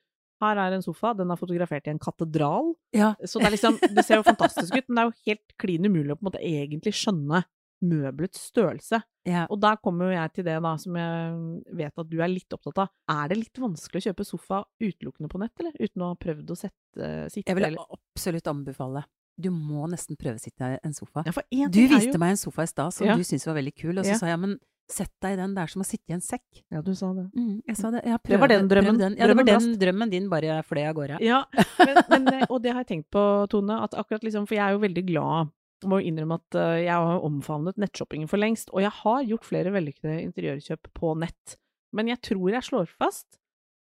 her 0.42 0.58
er 0.58 0.74
en 0.74 0.82
sofa, 0.82 1.12
den 1.14 1.30
er 1.30 1.38
fotografert 1.38 1.86
i 1.86 1.92
en 1.92 2.00
katedral. 2.02 2.72
Ja. 2.96 3.12
Så 3.22 3.38
det 3.38 3.52
liksom, 3.54 3.76
det 3.94 4.02
ser 4.02 4.18
jo 4.18 4.24
fantastisk 4.26 4.74
ut, 4.74 4.88
men 4.88 4.96
det 4.98 5.02
er 5.04 5.10
jo 5.12 5.28
helt 5.30 5.52
klin 5.62 5.86
umulig 5.86 6.10
å 6.10 6.16
på 6.18 6.24
en 6.24 6.28
måte 6.32 6.40
egentlig 6.42 6.92
skjønne 6.98 7.44
møbelets 7.86 8.40
størrelse. 8.50 8.98
ja. 9.26 9.44
Og 9.50 9.60
da 9.62 9.76
kommer 9.78 10.10
jo 10.10 10.16
jeg 10.16 10.32
til 10.34 10.44
det 10.48 10.56
da, 10.66 10.72
som 10.82 10.98
jeg 10.98 11.76
vet 11.78 11.94
at 12.02 12.10
du 12.10 12.16
er 12.22 12.30
litt 12.32 12.54
opptatt 12.58 12.80
av. 12.84 12.90
Er 13.14 13.30
det 13.30 13.38
litt 13.38 13.58
vanskelig 13.62 14.02
å 14.02 14.06
kjøpe 14.08 14.26
sofa 14.26 14.60
utelukkende 14.82 15.30
på 15.30 15.38
nett, 15.44 15.54
eller? 15.62 15.78
Uten 15.78 16.02
å 16.02 16.10
ha 16.10 16.18
prøvd 16.26 16.50
å 16.50 16.58
sette, 16.58 17.08
sitte 17.30 17.46
Jeg 17.46 17.58
vil 17.60 17.68
eller 17.70 17.94
absolutt 18.00 18.50
anbefale. 18.50 19.04
Du 19.38 19.48
må 19.54 19.86
nesten 19.94 20.18
prøvesitte 20.18 20.74
en 20.82 20.92
sofa. 20.94 21.22
ja, 21.26 21.32
en 21.38 21.70
Du 21.70 21.80
viste 21.86 22.12
jo... 22.16 22.18
meg 22.22 22.34
en 22.34 22.42
sofa 22.42 22.66
i 22.66 22.70
stad 22.74 22.90
som 22.98 23.06
Ja. 23.06 23.14
du 23.14 23.22
syntes 23.22 23.46
var 23.46 23.54
veldig 23.62 23.74
kul, 23.78 23.94
og 23.98 24.04
så 24.04 24.14
Ja. 24.14 24.18
sa 24.18 24.26
jeg 24.26 24.42
men 24.42 24.58
sett 24.94 25.12
deg 25.24 25.34
i 25.34 25.40
den, 25.40 25.54
det 25.56 25.64
er 25.64 25.72
som 25.72 25.84
å 25.84 25.86
sitte 25.86 26.12
i 26.12 26.16
en 26.16 26.24
sekk. 26.24 26.62
Ja, 26.72 26.82
du 26.84 26.92
sa 26.98 27.10
det. 27.16 27.26
Mm, 27.34 27.56
jeg 27.68 27.78
sa 27.78 27.90
det. 27.94 28.04
Jeg 28.04 28.20
prøvde, 28.20 28.34
Det 28.34 28.40
var 28.42 28.52
den 28.52 28.68
drømmen. 28.70 29.00
Den. 29.00 29.16
Ja, 29.18 29.30
det 29.30 29.36
var 29.38 29.48
Drømmen 29.48 29.72
den 29.72 29.80
drømmen 29.80 30.12
din 30.12 30.28
bare 30.32 30.60
fløy 30.68 30.84
av 30.84 30.94
gårde. 30.98 31.18
Ja, 31.24 31.42
men, 31.86 32.00
men, 32.12 32.30
eh, 32.34 32.46
og 32.48 32.62
det 32.64 32.74
har 32.74 32.84
jeg 32.84 32.90
tenkt 32.92 33.10
på, 33.14 33.24
Tone, 33.52 33.80
at 33.84 33.96
akkurat 33.98 34.24
liksom, 34.26 34.46
for 34.50 34.58
jeg 34.58 34.64
er 34.66 34.76
jo 34.76 34.84
veldig 34.84 35.04
glad 35.08 35.52
jeg 35.82 35.90
må 35.90 35.98
innrømme 35.98 36.38
at 36.38 36.58
eh, 36.58 36.84
jeg 36.84 36.94
har 36.94 37.24
omfavnet 37.26 37.78
nettshoppingen 37.80 38.30
for 38.30 38.38
lengst, 38.38 38.70
og 38.70 38.84
jeg 38.84 38.94
har 39.02 39.24
gjort 39.26 39.48
flere 39.48 39.72
vellykkede 39.74 40.20
interiørkjøp 40.28 40.92
på 40.94 41.14
nett. 41.18 41.56
Men 41.96 42.10
jeg 42.12 42.22
tror 42.24 42.52
jeg 42.54 42.68
slår 42.68 42.92
fast 42.94 43.40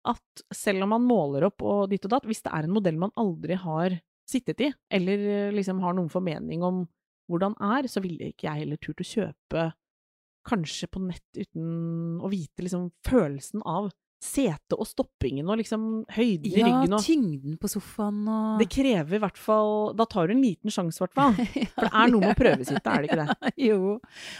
at 0.07 0.43
selv 0.55 0.83
om 0.85 0.93
man 0.95 1.05
måler 1.07 1.47
opp 1.47 1.63
og 1.63 1.85
ditt 1.91 2.07
og 2.07 2.15
datt, 2.15 2.27
hvis 2.27 2.43
det 2.43 2.51
er 2.55 2.67
en 2.67 2.75
modell 2.75 2.97
man 2.99 3.13
aldri 3.19 3.55
har 3.59 3.97
sittet 4.27 4.63
i, 4.63 4.71
eller 4.91 5.27
eh, 5.27 5.53
liksom 5.55 5.83
har 5.83 5.95
noen 5.97 6.11
formening 6.11 6.63
om 6.63 6.85
hvordan 7.31 7.55
er, 7.63 7.87
så 7.91 8.03
ville 8.03 8.31
ikke 8.31 8.47
jeg 8.49 8.65
heller 8.65 8.79
turt 8.83 9.03
å 9.03 9.07
kjøpe 9.07 9.67
kanskje 10.47 10.89
på 10.91 11.01
nett 11.03 11.39
uten 11.39 12.21
å 12.23 12.31
vite 12.31 12.65
liksom 12.65 12.89
følelsen 13.07 13.63
av 13.65 13.91
setet 14.23 14.75
og 14.77 14.87
stoppingen 14.87 15.49
og 15.51 15.59
liksom 15.59 15.87
høyden 16.15 16.47
i 16.47 16.61
ryggen 16.61 16.95
og 16.95 17.03
tyngden 17.03 17.57
på 17.59 17.69
sofaen 17.71 18.21
og 18.31 18.61
Det 18.61 18.69
krever 18.71 19.17
i 19.17 19.21
hvert 19.23 19.39
fall 19.39 19.91
Da 19.99 20.07
tar 20.07 20.29
du 20.29 20.35
en 20.37 20.43
liten 20.43 20.71
sjanse, 20.71 21.01
i 21.01 21.03
hvert 21.03 21.17
fall. 21.17 21.35
For 21.75 21.89
det 21.89 21.91
er 21.91 22.13
noe 22.13 22.23
med 22.23 22.31
å 22.31 22.39
prøvesitte, 22.39 22.93
er 22.93 23.03
det 23.03 23.11
ikke 23.11 23.25
det? 23.25 23.53
jo. 23.69 23.97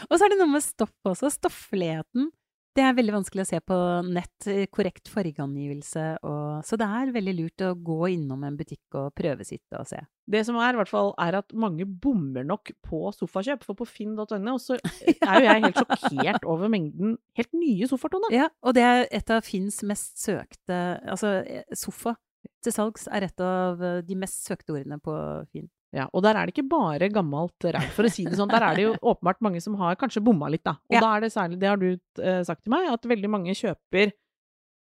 Og 0.08 0.14
så 0.16 0.24
er 0.24 0.32
det 0.32 0.40
noe 0.40 0.54
med 0.54 0.64
stopp 0.64 1.12
også. 1.12 1.32
Stoffligheten. 1.34 2.30
Det 2.74 2.82
er 2.82 2.96
veldig 2.96 3.12
vanskelig 3.14 3.44
å 3.44 3.46
se 3.46 3.58
på 3.62 3.76
nett. 4.08 4.46
eh, 4.50 4.66
Korrekt 4.66 5.06
fargeangivelse 5.12 6.04
og 6.26 6.64
Så 6.66 6.78
det 6.80 6.88
er 6.88 7.12
veldig 7.14 7.34
lurt 7.38 7.62
å 7.62 7.74
gå 7.78 8.08
innom 8.16 8.42
en 8.44 8.56
butikk 8.58 8.98
og 8.98 9.12
prøvesitte 9.14 9.78
og 9.78 9.86
se. 9.86 10.00
Det 10.26 10.40
som 10.46 10.56
er, 10.56 10.74
i 10.74 10.80
hvert 10.80 10.90
fall, 10.90 11.12
er 11.20 11.38
at 11.38 11.52
mange 11.52 11.84
bommer 11.86 12.42
nok 12.44 12.72
på 12.82 13.12
sofakjøp. 13.14 13.62
For 13.62 13.78
på 13.78 13.86
finn.no 13.86 14.56
så 14.58 14.78
er 15.28 15.38
jo 15.38 15.46
jeg 15.46 15.64
helt 15.68 15.80
sjokkert 15.82 16.48
over 16.48 16.72
mengden 16.72 17.16
helt 17.38 17.52
nye 17.54 17.86
sofaer, 17.90 18.16
Tone. 18.16 18.32
Ja, 18.34 18.48
og 18.64 18.74
det 18.74 18.82
er 18.88 19.06
et 19.10 19.30
av 19.30 19.44
Finns 19.44 19.82
mest 19.86 20.18
søkte 20.18 20.80
Altså, 21.04 21.36
eh, 21.46 21.64
sofa 21.76 22.16
til 22.64 22.74
salgs 22.74 23.06
er 23.12 23.28
et 23.28 23.40
av 23.44 23.80
de 24.04 24.16
mest 24.18 24.42
søkte 24.48 24.74
ordene 24.74 24.98
på 25.00 25.14
Finn. 25.52 25.68
Ja, 25.94 26.08
og 26.12 26.24
der 26.26 26.34
er 26.34 26.46
det 26.50 26.56
ikke 26.56 26.66
bare 26.72 27.06
gammelt 27.14 27.62
ræl, 27.70 27.86
for 27.94 28.08
å 28.08 28.10
si 28.10 28.24
det 28.26 28.34
sånn. 28.38 28.50
Der 28.50 28.64
er 28.66 28.74
det 28.74 28.82
jo 28.88 28.94
åpenbart 29.14 29.40
mange 29.46 29.60
som 29.62 29.76
har 29.78 29.94
kanskje 30.00 30.22
bomma 30.26 30.48
litt, 30.50 30.64
da. 30.66 30.72
Og 30.90 30.96
Ja. 30.96 31.00
da 31.04 31.12
er 31.16 31.20
det 31.22 31.32
særlig, 31.32 31.60
det 31.62 31.68
har 31.70 31.78
du 31.78 31.92
uh, 31.94 32.42
sagt 32.42 32.64
til 32.66 32.74
meg, 32.74 32.88
at 32.90 33.06
veldig 33.06 33.30
mange 33.30 33.54
kjøper 33.54 34.10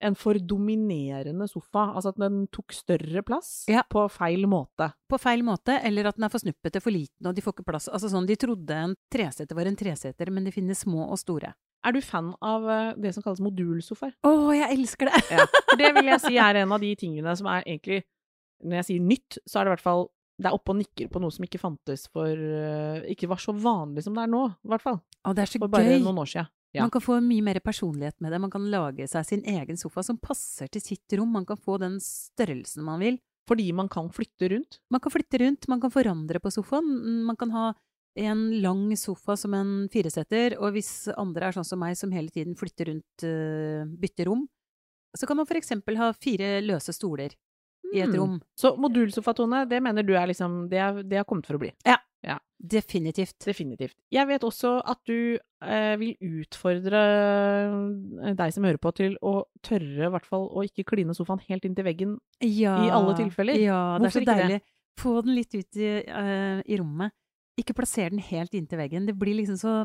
en 0.04 0.14
for 0.14 0.38
dominerende 0.38 1.48
sofa. 1.50 1.88
Altså 1.96 2.12
at 2.14 2.20
den 2.22 2.44
tok 2.54 2.76
større 2.76 3.24
plass 3.26 3.64
Ja. 3.72 3.82
på 3.90 4.04
feil 4.14 4.44
måte. 4.46 4.92
På 5.10 5.18
feil 5.18 5.42
måte, 5.48 5.80
eller 5.82 6.06
at 6.12 6.18
den 6.20 6.28
er 6.28 6.30
for 6.30 6.44
snuppete, 6.44 6.82
for 6.84 6.92
liten, 6.94 7.26
og 7.26 7.34
de 7.34 7.42
får 7.42 7.56
ikke 7.56 7.66
plass. 7.72 7.88
Altså 7.90 8.12
sånn, 8.12 8.28
De 8.28 8.36
trodde 8.36 8.70
en 8.76 8.94
treseter 9.10 9.56
var 9.56 9.66
en 9.72 9.76
treseter, 9.80 10.30
men 10.30 10.44
det 10.44 10.54
finnes 10.54 10.84
små 10.84 11.08
og 11.10 11.18
store. 11.18 11.54
Er 11.86 11.94
du 11.94 12.02
fan 12.02 12.34
av 12.42 12.68
eh, 12.70 12.94
det 13.00 13.14
som 13.16 13.24
kalles 13.24 13.40
modulsofaer? 13.40 14.14
Å, 14.28 14.32
jeg 14.54 14.70
elsker 14.78 15.08
det! 15.10 15.24
Ja. 15.32 15.46
For 15.70 15.78
det 15.80 15.94
vil 15.96 16.06
jeg 16.12 16.20
si 16.26 16.38
er 16.50 16.56
en 16.62 16.72
av 16.76 16.82
de 16.84 16.94
tingene 17.00 17.36
som 17.38 17.48
er 17.48 17.64
egentlig 17.66 18.04
Når 18.66 18.80
jeg 18.82 18.86
sier 18.88 19.02
nytt, 19.06 19.38
så 19.46 19.60
er 19.60 19.64
det 19.66 19.70
i 19.70 19.76
hvert 19.78 19.86
fall 19.86 20.08
det 20.38 20.50
er 20.50 20.53
oppe 20.53 20.74
og 20.74 20.77
nikker 20.77 21.10
på 21.10 21.22
noe 21.22 21.34
som 21.34 21.46
ikke 21.48 21.62
fantes 21.62 22.06
for 22.13 22.29
eh, 22.29 23.08
Ikke 23.10 23.29
var 23.29 23.41
så 23.41 23.56
vanlig 23.58 24.03
som 24.06 24.13
det 24.13 24.22
er 24.27 24.29
nå, 24.29 24.44
i 24.53 24.70
hvert 24.70 24.84
fall. 24.84 25.00
Å, 25.25 25.34
det 25.34 25.44
er 25.44 25.50
så 25.50 25.62
For 25.63 25.74
bare 25.74 25.96
gøy! 25.96 26.03
noen 26.03 26.22
år 26.22 26.29
siden. 26.29 26.51
Ja. 26.75 26.84
Man 26.84 26.91
kan 26.94 27.01
få 27.01 27.15
mye 27.24 27.46
mer 27.48 27.58
personlighet 27.63 28.20
med 28.22 28.36
det. 28.36 28.41
Man 28.44 28.53
kan 28.53 28.67
lage 28.70 29.08
seg 29.10 29.25
sin 29.25 29.41
egen 29.50 29.79
sofa 29.82 30.03
som 30.06 30.20
passer 30.22 30.70
til 30.70 30.84
sitt 30.84 31.15
rom. 31.17 31.32
Man 31.34 31.48
kan 31.48 31.58
få 31.58 31.79
den 31.82 31.98
størrelsen 32.03 32.86
man 32.86 33.01
vil. 33.01 33.17
Fordi 33.48 33.65
man 33.74 33.88
kan 33.89 34.12
flytte 34.13 34.50
rundt. 34.51 34.82
Man 34.91 35.01
kan 35.01 35.13
flytte 35.13 35.39
rundt, 35.39 35.67
man 35.72 35.82
kan 35.82 35.94
forandre 35.94 36.41
på 36.44 36.51
sofaen. 36.51 36.89
Man 37.25 37.39
kan 37.39 37.53
ha 37.56 37.70
en 38.20 38.44
lang 38.62 38.91
sofa 39.00 39.38
som 39.39 39.53
en 39.56 39.72
fireseter, 39.94 40.58
og 40.60 40.74
hvis 40.75 41.08
andre 41.15 41.48
er 41.48 41.56
sånn 41.56 41.67
som 41.67 41.79
meg 41.79 41.96
som 41.98 42.12
hele 42.12 42.34
tiden 42.34 42.58
flytter 42.60 42.89
rundt, 42.91 43.24
eh, 43.24 43.86
bytter 44.01 44.27
rom, 44.27 44.48
så 45.15 45.29
kan 45.29 45.38
man 45.38 45.48
for 45.50 45.58
eksempel 45.60 45.98
ha 46.01 46.12
fire 46.17 46.58
løse 46.65 46.94
stoler 46.98 47.38
i 47.94 48.01
et 48.03 48.10
Mm. 48.10 48.17
rom. 48.20 48.41
Så 48.58 48.75
modulsofa, 48.77 49.34
Tone, 49.34 49.65
det 49.70 49.82
mener 49.84 50.03
du 50.03 50.13
er 50.15 50.27
liksom 50.27 50.70
Det, 50.70 50.79
har 51.17 51.24
kommet 51.25 51.46
for 51.46 51.56
å 51.56 51.60
bli. 51.60 51.72
Definitivt. 52.58 53.38
Definitivt. 53.46 53.94
Jeg 54.10 54.25
vet 54.27 54.41
også 54.41 54.79
at 54.89 54.98
du 55.06 55.38
eh, 55.62 55.94
vil 56.01 56.15
utfordre 56.41 57.01
eh, 57.03 58.32
deg 58.34 58.53
som 58.56 58.65
hører 58.65 58.79
på, 58.82 58.91
til 58.98 59.13
å 59.22 59.44
tørre 59.65 60.08
i 60.08 60.12
hvert 60.15 60.25
fall 60.25 60.48
å 60.50 60.63
ikke 60.65 60.88
kline 60.89 61.13
sofaen 61.13 61.44
helt 61.46 61.67
inntil 61.70 61.86
veggen. 61.86 62.15
Ja, 62.41 62.74
I 62.88 62.89
alle 62.98 63.13
tilfeller. 63.20 63.60
Ja, 63.62 63.82
det 64.01 64.10
er 64.10 64.15
så 64.15 64.25
deilig. 64.25 64.58
det? 64.58 64.74
Få 64.98 65.20
den 65.22 65.38
litt 65.38 65.53
ut 65.53 65.77
i, 65.77 65.91
uh, 66.10 66.63
i 66.65 66.79
rommet. 66.82 67.13
Ikke 67.62 67.75
plasser 67.77 68.10
den 68.10 68.24
helt 68.25 68.58
inntil 68.58 68.82
veggen. 68.82 69.06
Det 69.06 69.13
blir 69.17 69.38
liksom 69.38 69.60
så 69.62 69.75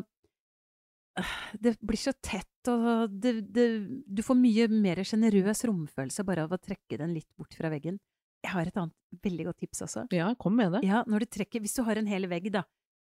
øh, 1.21 1.37
Det 1.61 1.77
blir 1.85 2.01
så 2.01 2.17
tett, 2.25 2.49
og 2.71 3.15
det, 3.23 3.33
det, 3.55 3.67
du 4.07 4.23
får 4.25 4.39
mye 4.39 4.69
mer 4.71 5.03
sjenerøs 5.07 5.65
romfølelse 5.69 6.25
bare 6.29 6.47
av 6.47 6.55
å 6.55 6.61
trekke 6.61 7.01
den 7.01 7.15
litt 7.17 7.29
bort 7.39 7.57
fra 7.59 7.71
veggen. 7.73 7.99
Jeg 8.43 8.55
har 8.57 8.69
et 8.69 8.79
annet 8.79 9.25
veldig 9.25 9.49
godt 9.49 9.61
tips 9.63 9.85
også. 9.87 10.05
Ja, 10.15 10.33
kom 10.39 10.57
med 10.59 10.75
det. 10.77 10.83
Ja, 10.87 11.03
når 11.07 11.25
du 11.25 11.35
trekker, 11.39 11.63
hvis 11.63 11.77
du 11.79 11.85
har 11.87 11.99
en 11.99 12.11
hel 12.11 12.27
vegg, 12.31 12.49
da, 12.55 12.65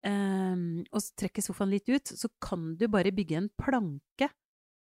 um, 0.08 0.82
og 0.92 1.12
trekker 1.20 1.46
sofaen 1.46 1.72
litt 1.72 1.88
ut, 1.92 2.14
så 2.20 2.30
kan 2.44 2.74
du 2.80 2.88
bare 2.92 3.14
bygge 3.16 3.38
en 3.40 3.52
planke 3.60 4.28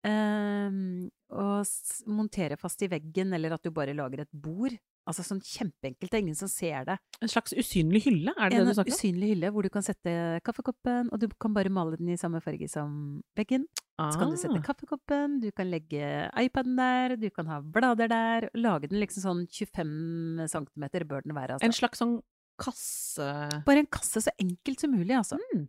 um, 0.04 1.06
og 1.32 2.10
montere 2.12 2.58
fast 2.60 2.84
i 2.84 2.90
veggen, 2.92 3.32
eller 3.36 3.56
at 3.56 3.64
du 3.64 3.72
bare 3.74 3.96
lager 3.96 4.24
et 4.26 4.32
bord. 4.32 4.76
Altså 5.06 5.20
sånn 5.26 5.40
kjempeenkelt, 5.44 6.08
det 6.08 6.16
er 6.16 6.22
ingen 6.24 6.36
som 6.38 6.48
ser 6.48 6.84
det. 6.88 6.94
En 7.20 7.28
slags 7.28 7.52
usynlig 7.52 8.00
hylle, 8.06 8.32
er 8.40 8.48
det 8.48 8.56
En 8.56 8.64
det 8.64 8.72
du 8.72 8.78
snakker 8.78 8.94
om? 8.94 8.96
usynlig 8.96 9.28
hylle 9.34 9.50
hvor 9.52 9.62
du 9.62 9.68
kan 9.68 9.82
sette 9.84 10.14
kaffekoppen, 10.46 11.10
og 11.12 11.20
du 11.20 11.26
kan 11.38 11.52
bare 11.52 11.68
male 11.68 11.98
den 12.00 12.08
i 12.08 12.16
samme 12.16 12.40
farge 12.40 12.68
som 12.72 13.20
veggen. 13.36 13.66
Så 14.00 14.16
kan 14.18 14.30
du 14.32 14.36
sette 14.40 14.56
Ah. 14.58 14.62
kaffekoppen, 14.64 15.40
du 15.44 15.50
kan 15.52 15.68
legge 15.70 16.30
iPaden 16.40 16.76
der, 16.80 17.16
du 17.20 17.28
kan 17.30 17.46
ha 17.46 17.60
blader 17.60 18.08
der. 18.08 18.48
Lage 18.54 18.88
den 18.88 18.98
liksom 18.98 19.22
sånn 19.22 19.44
25 19.46 20.48
cm 20.48 20.88
bør 21.06 21.22
den 21.22 21.34
være, 21.36 21.52
altså. 21.58 21.64
En 21.68 21.72
slags 21.76 21.98
sånn 22.00 22.22
kasse... 22.58 23.28
Bare 23.66 23.78
en 23.84 23.86
kasse 23.92 24.22
så 24.24 24.30
enkelt 24.40 24.80
som 24.80 24.90
mulig, 24.94 25.14
altså. 25.18 25.36
Mm. 25.52 25.68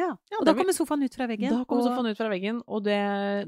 Ja. 0.00 0.08
Ja, 0.32 0.38
og 0.40 0.46
da 0.46 0.52
da 0.52 0.56
kommer 0.58 0.74
sofaen 0.76 1.04
ut 1.04 1.14
fra 1.18 1.26
veggen. 1.30 1.50
Da 1.52 1.62
kommer 1.68 1.84
og- 1.84 1.88
sofaen 1.90 2.10
ut 2.10 2.18
fra 2.20 2.28
veggen, 2.32 2.62
og 2.66 2.84
det, 2.88 2.98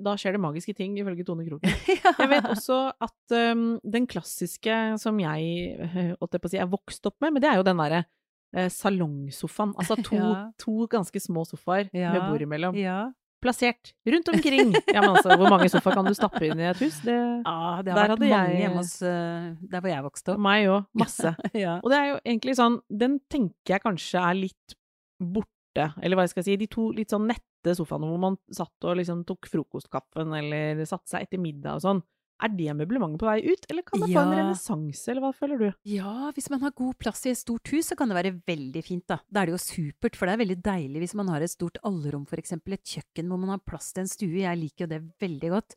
da 0.05 0.15
skjer 0.21 0.37
det 0.37 0.43
magiske 0.45 0.75
ting, 0.77 0.97
ifølge 1.01 1.25
Tone 1.27 1.47
Kroken. 1.49 1.73
ja. 1.97 2.13
Jeg 2.21 2.29
vet 2.37 2.51
også 2.53 2.81
at 3.09 3.37
um, 3.57 3.65
den 3.85 4.07
klassiske 4.11 4.77
som 5.01 5.19
jeg 5.23 5.79
si, 6.53 6.59
er 6.61 6.69
vokst 6.71 7.07
opp 7.09 7.17
med, 7.25 7.33
men 7.39 7.43
det 7.45 7.51
er 7.51 7.57
jo 7.63 7.65
den 7.71 7.81
derre 7.81 8.03
eh, 8.55 8.69
salongsofaen. 8.69 9.73
Altså 9.81 9.97
to, 10.05 10.17
Ja. 10.23 10.45
to 10.61 10.87
ganske 10.93 11.21
små 11.25 11.45
sofaer 11.49 11.89
med 11.93 12.21
bord 12.29 12.43
imellom. 12.45 12.77
Ja. 12.79 13.01
Plassert 13.43 13.91
rundt 14.07 14.29
omkring. 14.31 14.69
Ja, 14.93 15.01
men 15.03 15.17
altså, 15.17 15.35
hvor 15.35 15.51
mange 15.51 15.67
sofaer 15.73 15.97
kan 15.99 16.07
du 16.07 16.15
stappe 16.15 16.45
inn 16.47 16.61
i 16.63 16.69
et 16.71 16.79
hus? 16.79 17.01
Det 17.03 17.17
Ah, 17.49 17.81
det 17.83 17.91
Der 17.91 17.99
har 17.99 18.13
vært 18.13 18.21
mange 18.23 18.53
jeg- 18.53 18.61
hjemme 18.61 18.77
hos 18.79 18.93
eh, 19.03 19.49
der 19.73 19.81
hvor 19.83 19.91
jeg 19.91 20.05
vokste 20.05 20.35
opp. 20.37 20.39
meg 20.45 20.69
òg. 20.71 20.85
Masse. 20.95 21.33
ja. 21.59 21.81
Og 21.83 21.91
det 21.91 21.99
er 21.99 22.07
jo 22.13 22.21
egentlig 22.23 22.55
sånn 22.61 22.77
Den 22.89 23.19
tenker 23.29 23.75
jeg 23.75 23.83
kanskje 23.83 24.23
er 24.23 24.35
litt 24.45 24.77
borte, 25.19 25.51
eller 25.81 26.17
hva 26.17 26.23
jeg 26.27 26.31
skal 26.35 26.45
si. 26.45 26.57
De 26.57 26.67
to 26.67 26.91
litt 26.93 27.11
sånn 27.11 27.27
nette 27.27 27.75
sofaene 27.79 28.09
hvor 28.11 28.19
man 28.19 28.37
satt 28.51 28.85
og 28.85 28.97
liksom 28.99 29.25
tok 29.25 29.47
frokostkaffen 29.47 30.35
eller 30.37 30.85
satte 30.85 31.09
seg 31.09 31.23
etter 31.27 31.39
middag 31.39 31.79
og 31.79 31.81
sånn. 31.87 32.03
Er 32.43 32.49
det 32.59 32.73
møblementet 32.75 33.21
på 33.23 33.27
vei 33.29 33.39
ut, 33.47 33.67
eller 33.71 33.83
kan 33.87 34.01
det 34.01 34.09
få 34.11 34.19
en 34.19 34.33
Ja. 34.33 34.39
renessanse, 34.43 35.09
eller 35.13 35.21
hva 35.23 35.33
føler 35.33 35.59
du? 35.61 35.69
ja, 35.87 36.33
hvis 36.35 36.51
man 36.51 36.59
har 36.61 36.73
god 36.73 36.99
plass 36.99 37.25
i 37.27 37.31
et 37.31 37.39
stort 37.39 37.69
hus, 37.71 37.87
så 37.87 37.95
kan 37.97 38.09
det 38.09 38.17
være 38.19 38.33
veldig 38.45 38.83
fint, 38.83 39.07
da. 39.07 39.21
Da 39.31 39.43
er 39.43 39.47
det 39.47 39.53
jo 39.55 39.63
supert, 39.63 40.17
for 40.17 40.27
det 40.27 40.35
er 40.35 40.43
veldig 40.45 40.59
deilig 40.63 40.99
hvis 41.05 41.15
man 41.15 41.29
har 41.29 41.41
et 41.41 41.51
stort 41.55 41.79
allrom, 41.85 42.27
for 42.27 42.37
eksempel 42.43 42.73
et 42.75 42.83
kjøkken 42.83 43.29
hvor 43.31 43.39
man 43.39 43.51
har 43.55 43.59
plass 43.63 43.93
til 43.93 44.03
en 44.03 44.09
stue. 44.11 44.43
Jeg 44.43 44.59
liker 44.59 44.89
jo 44.89 44.91
det 44.91 45.01
veldig 45.23 45.51
godt. 45.55 45.77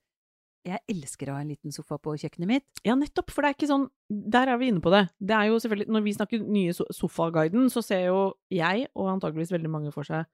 Jeg 0.66 0.82
elsker 0.90 1.30
å 1.30 1.36
ha 1.38 1.42
en 1.44 1.52
liten 1.54 1.72
sofa 1.76 1.98
på 2.02 2.16
kjøkkenet 2.18 2.50
mitt. 2.50 2.66
Ja, 2.86 2.96
nettopp, 2.98 3.30
for 3.34 3.46
det 3.46 3.52
er 3.52 3.58
ikke 3.58 3.70
sånn 3.70 3.86
Der 4.10 4.50
er 4.50 4.58
vi 4.58 4.68
inne 4.72 4.82
på 4.82 4.90
det. 4.94 5.04
Det 5.22 5.36
er 5.38 5.48
jo 5.52 5.60
selvfølgelig 5.62 5.94
Når 5.94 6.04
vi 6.08 6.14
snakker 6.18 6.46
nye 6.48 6.74
so 6.74 6.86
Sofaguiden, 6.94 7.68
så 7.70 7.84
ser 7.86 8.08
jo 8.08 8.34
jeg, 8.54 8.88
og 8.96 9.12
antageligvis 9.14 9.54
veldig 9.54 9.70
mange 9.70 9.94
for 9.94 10.04
seg, 10.08 10.26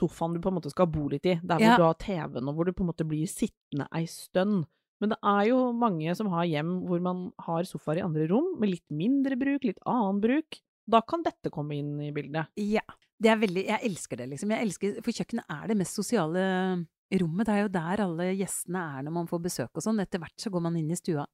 sofaen 0.00 0.34
du 0.34 0.40
på 0.44 0.50
en 0.52 0.58
måte 0.58 0.70
skal 0.74 0.86
bo 0.90 1.06
litt 1.08 1.24
i. 1.26 1.36
Der 1.42 1.56
hvor 1.58 1.64
Ja. 1.64 1.76
du 1.78 1.82
har 1.86 1.94
TV-en, 2.02 2.48
og 2.48 2.54
hvor 2.58 2.66
du 2.66 2.72
på 2.72 2.82
en 2.84 2.90
måte 2.92 3.06
blir 3.08 3.26
sittende 3.30 3.86
ei 3.94 4.04
stund. 4.06 4.66
Men 5.00 5.10
det 5.12 5.18
er 5.22 5.46
jo 5.50 5.72
mange 5.76 6.14
som 6.16 6.28
har 6.32 6.44
hjem 6.48 6.86
hvor 6.88 7.00
man 7.04 7.30
har 7.46 7.62
sofaer 7.68 7.98
i 7.98 8.04
andre 8.04 8.26
rom, 8.28 8.58
med 8.58 8.70
litt 8.70 8.88
mindre 8.90 9.36
bruk, 9.36 9.64
litt 9.64 9.78
annen 9.86 10.20
bruk. 10.20 10.60
Da 10.88 11.00
kan 11.02 11.22
dette 11.22 11.50
komme 11.50 11.76
inn 11.76 12.00
i 12.00 12.10
bildet. 12.12 12.46
Ja. 12.56 12.80
Det 13.20 13.30
er 13.32 13.36
veldig 13.40 13.64
Jeg 13.66 13.80
elsker 13.90 14.16
det, 14.16 14.28
liksom. 14.30 14.50
Jeg 14.50 14.66
elsker, 14.66 15.02
for 15.02 15.10
kjøkkenet 15.12 15.44
er 15.48 15.66
det 15.68 15.76
mest 15.78 15.94
sosiale 15.96 16.86
rommet. 17.22 17.46
Det 17.46 17.54
er 17.54 17.64
jo 17.64 17.72
der 17.76 18.02
alle 18.06 18.28
gjestene 18.36 18.84
er 18.98 19.06
når 19.06 19.16
man 19.20 19.28
får 19.30 19.42
besøk 19.46 19.70
og 19.78 19.84
sånn. 19.84 20.00
Etter 20.02 20.22
hvert 20.22 20.40
så 20.42 20.52
går 20.52 20.64
man 20.66 20.78
inn 20.80 20.90
i 20.90 20.98
stua. 20.98 21.26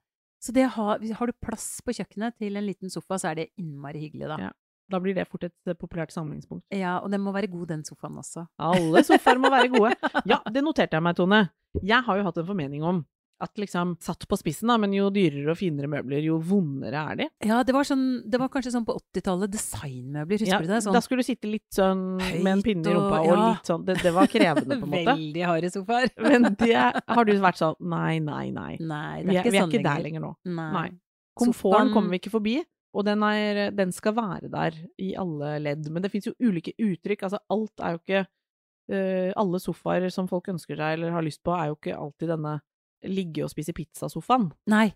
Så 0.42 0.52
det 0.54 0.66
har, 0.74 0.98
har 0.98 1.30
du 1.30 1.38
plass 1.38 1.76
på 1.86 1.94
kjøkkenet 1.94 2.34
til 2.42 2.58
en 2.58 2.66
liten 2.66 2.90
sofa, 2.90 3.18
så 3.20 3.30
er 3.30 3.38
det 3.38 3.50
innmari 3.62 4.00
hyggelig, 4.02 4.26
da. 4.32 4.38
Ja. 4.48 4.50
Da 4.90 4.98
blir 5.00 5.14
det 5.16 5.28
fort 5.30 5.46
et 5.46 5.70
eh, 5.70 5.76
populært 5.78 6.12
samlingspunkt. 6.12 6.64
Ja, 6.74 6.96
og 7.00 7.12
den 7.12 7.22
må 7.22 7.32
være 7.32 7.48
god, 7.52 7.68
den 7.70 7.84
sofaen 7.86 8.18
også. 8.18 8.44
Alle 8.60 9.04
sofaer 9.06 9.38
må 9.40 9.50
være 9.52 9.70
gode. 9.72 9.94
Ja, 10.32 10.40
det 10.52 10.64
noterte 10.66 10.98
jeg 10.98 11.06
meg, 11.06 11.16
Tone. 11.16 11.44
Jeg 11.80 12.04
har 12.04 12.18
jo 12.18 12.26
hatt 12.26 12.40
en 12.42 12.48
formening 12.50 12.82
om 12.84 13.04
at 13.42 13.58
liksom, 13.58 13.96
satt 14.00 14.22
på 14.30 14.36
spissen, 14.38 14.70
da, 14.70 14.76
men 14.78 14.92
jo 14.94 15.08
dyrere 15.10 15.50
og 15.52 15.58
finere 15.58 15.88
møbler, 15.90 16.22
jo 16.22 16.36
vondere 16.38 17.00
er 17.12 17.16
de. 17.20 17.26
Ja, 17.48 17.62
det 17.66 17.74
var, 17.74 17.84
sånn, 17.88 18.04
det 18.30 18.38
var 18.40 18.48
kanskje 18.54 18.70
sånn 18.76 18.86
på 18.86 18.94
80-tallet, 19.00 19.50
designmøbler, 19.52 20.38
husker 20.44 20.52
Ja, 20.54 20.60
du 20.62 20.70
det? 20.70 20.80
Sånn 20.86 20.94
Da 20.96 21.02
skulle 21.04 21.24
du 21.24 21.28
sitte 21.28 21.50
litt 21.50 21.66
sånn 21.74 22.04
med 22.42 22.52
en 22.52 22.62
pinne 22.62 22.86
i 22.86 22.94
rumpa, 22.94 23.20
og- 23.20 23.32
og 23.32 23.42
litt 23.56 23.66
sånn 23.72 23.84
Det, 23.88 23.98
det 24.02 24.12
var 24.14 24.26
krevende, 24.30 24.78
på 24.78 24.86
en 24.86 24.90
måte. 24.94 25.04
veldig 25.16 25.44
harde 25.50 25.70
sofaer. 25.74 26.10
Men 26.22 26.54
det 26.54 26.74
har 26.76 27.24
du 27.24 27.32
vært 27.42 27.58
sånn 27.58 27.74
Nei, 27.80 28.18
nei, 28.20 28.50
nei. 28.50 28.76
Nei, 28.80 29.22
det 29.22 29.28
Vi 29.28 29.36
er 29.36 29.42
ikke 29.42 29.50
vi 29.50 29.56
er 29.58 29.62
sånn 29.66 29.72
ikke 29.72 29.82
der 29.82 30.02
lenger. 30.02 30.04
lenger 30.08 30.20
nå. 30.20 30.32
Nei. 30.44 30.72
Nei. 30.72 30.88
Komforten 31.38 31.88
Sofaen- 31.88 31.92
kommer 31.94 32.10
vi 32.10 32.18
ikke 32.20 32.30
forbi, 32.34 32.56
og 32.94 33.04
den, 33.06 33.22
er, 33.24 33.70
den 33.72 33.90
skal 33.92 34.12
være 34.14 34.50
der 34.52 34.72
i 35.00 35.14
alle 35.16 35.58
ledd. 35.64 35.90
Men 35.90 36.02
det 36.02 36.10
fins 36.12 36.26
jo 36.28 36.34
ulike 36.44 36.74
uttrykk. 36.78 37.22
Altså, 37.24 37.38
alt 37.50 37.72
er 37.80 37.96
jo 37.96 38.02
ikke 38.04 38.26
eh, 38.92 39.32
Alle 39.36 39.58
sofaer 39.62 40.10
som 40.12 40.26
folk 40.28 40.48
ønsker 40.52 40.76
seg 40.76 40.98
eller 40.98 41.10
har 41.14 41.22
lyst 41.24 41.42
på, 41.42 41.54
er 41.56 41.70
jo 41.70 41.76
ikke 41.78 41.96
alltid 41.96 42.28
denne 42.34 42.60
ligge 43.08 43.44
og 43.44 43.50
spise 43.52 43.74
pizza-sofaen. 43.76 44.50
Nei. 44.72 44.90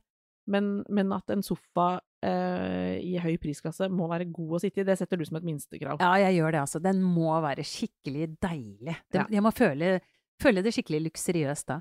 Men, 0.47 0.85
men 0.95 1.11
at 1.17 1.31
en 1.35 1.43
sofa 1.43 1.97
eh, 2.23 3.01
i 3.03 3.17
høy 3.19 3.35
prisklasse 3.43 3.89
må 3.91 4.07
være 4.11 4.29
god 4.31 4.59
å 4.59 4.61
sitte 4.63 4.85
i, 4.85 4.87
det 4.87 4.95
setter 5.01 5.19
du 5.19 5.25
som 5.27 5.41
et 5.41 5.47
minstekrav. 5.49 5.99
Ja, 6.03 6.13
jeg 6.23 6.39
gjør 6.39 6.55
det, 6.55 6.61
altså. 6.63 6.83
Den 6.85 7.03
må 7.03 7.33
være 7.43 7.65
skikkelig 7.67 8.29
deilig. 8.43 8.95
Den, 9.11 9.25
Ja. 9.25 9.27
Jeg 9.39 9.43
må 9.43 9.51
føle, 9.57 9.97
føle 10.43 10.63
det 10.63 10.75
skikkelig 10.77 11.09
luksuriøst 11.09 11.67
da. 11.73 11.81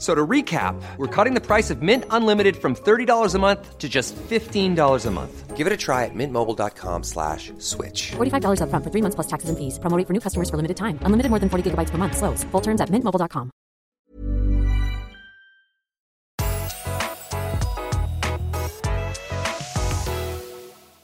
F- 0.00 0.06
So 0.06 0.14
to 0.14 0.26
recap, 0.26 0.80
we're 0.96 1.06
cutting 1.24 1.34
the 1.34 1.46
price 1.46 1.68
of 1.70 1.82
Mint 1.82 2.04
Unlimited 2.08 2.56
from 2.56 2.74
$30 2.74 3.34
a 3.34 3.38
month 3.38 3.76
to 3.78 3.86
just 3.86 4.16
$15 4.16 5.06
a 5.06 5.10
month. 5.10 5.56
Give 5.58 5.66
it 5.66 5.74
a 5.74 5.76
try 5.76 6.06
at 6.06 6.14
mintmobile.com 6.14 7.02
slash 7.04 7.52
switch. 7.58 8.12
$45 8.16 8.62
upfront 8.64 8.82
for 8.82 8.90
three 8.90 9.02
months 9.02 9.14
plus 9.14 9.26
taxes 9.26 9.50
and 9.50 9.58
fees. 9.58 9.78
Promo 9.78 9.98
rate 9.98 10.06
for 10.06 10.14
new 10.14 10.20
customers 10.20 10.48
for 10.48 10.56
limited 10.56 10.78
time. 10.78 10.98
Unlimited 11.04 11.28
more 11.28 11.38
than 11.38 11.50
40 11.50 11.70
gigabytes 11.70 11.90
per 11.90 11.98
month. 11.98 12.16
Slows. 12.16 12.44
Full 12.44 12.62
terms 12.62 12.80
at 12.80 12.88
mintmobile.com. 12.88 13.50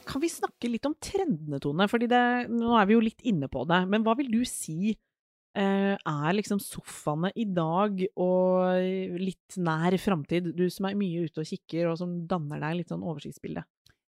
Kan 0.07 0.21
vi 0.23 0.29
snakke 0.31 0.69
litt 0.71 0.85
om 0.87 0.95
trendene, 1.03 1.59
Tone? 1.61 1.85
Fordi 1.91 2.07
det, 2.09 2.21
nå 2.49 2.77
er 2.79 2.87
vi 2.87 2.95
jo 2.95 3.01
litt 3.03 3.21
inne 3.27 3.49
på 3.51 3.65
det. 3.67 3.81
Men 3.91 4.05
hva 4.07 4.15
vil 4.17 4.29
du 4.31 4.39
si 4.47 4.95
er 5.57 6.35
liksom 6.37 6.59
sofaene 6.61 7.31
i 7.33 7.47
dag 7.49 8.03
og 8.21 9.17
litt 9.17 9.57
nær 9.57 9.95
framtid? 10.01 10.51
Du 10.57 10.67
som 10.73 10.85
er 10.89 10.97
mye 10.99 11.25
ute 11.25 11.41
og 11.41 11.49
kikker, 11.49 11.87
og 11.89 11.97
som 11.97 12.13
danner 12.29 12.61
deg 12.61 12.81
litt 12.81 12.93
sånn 12.93 13.05
oversiktsbilde. 13.05 13.63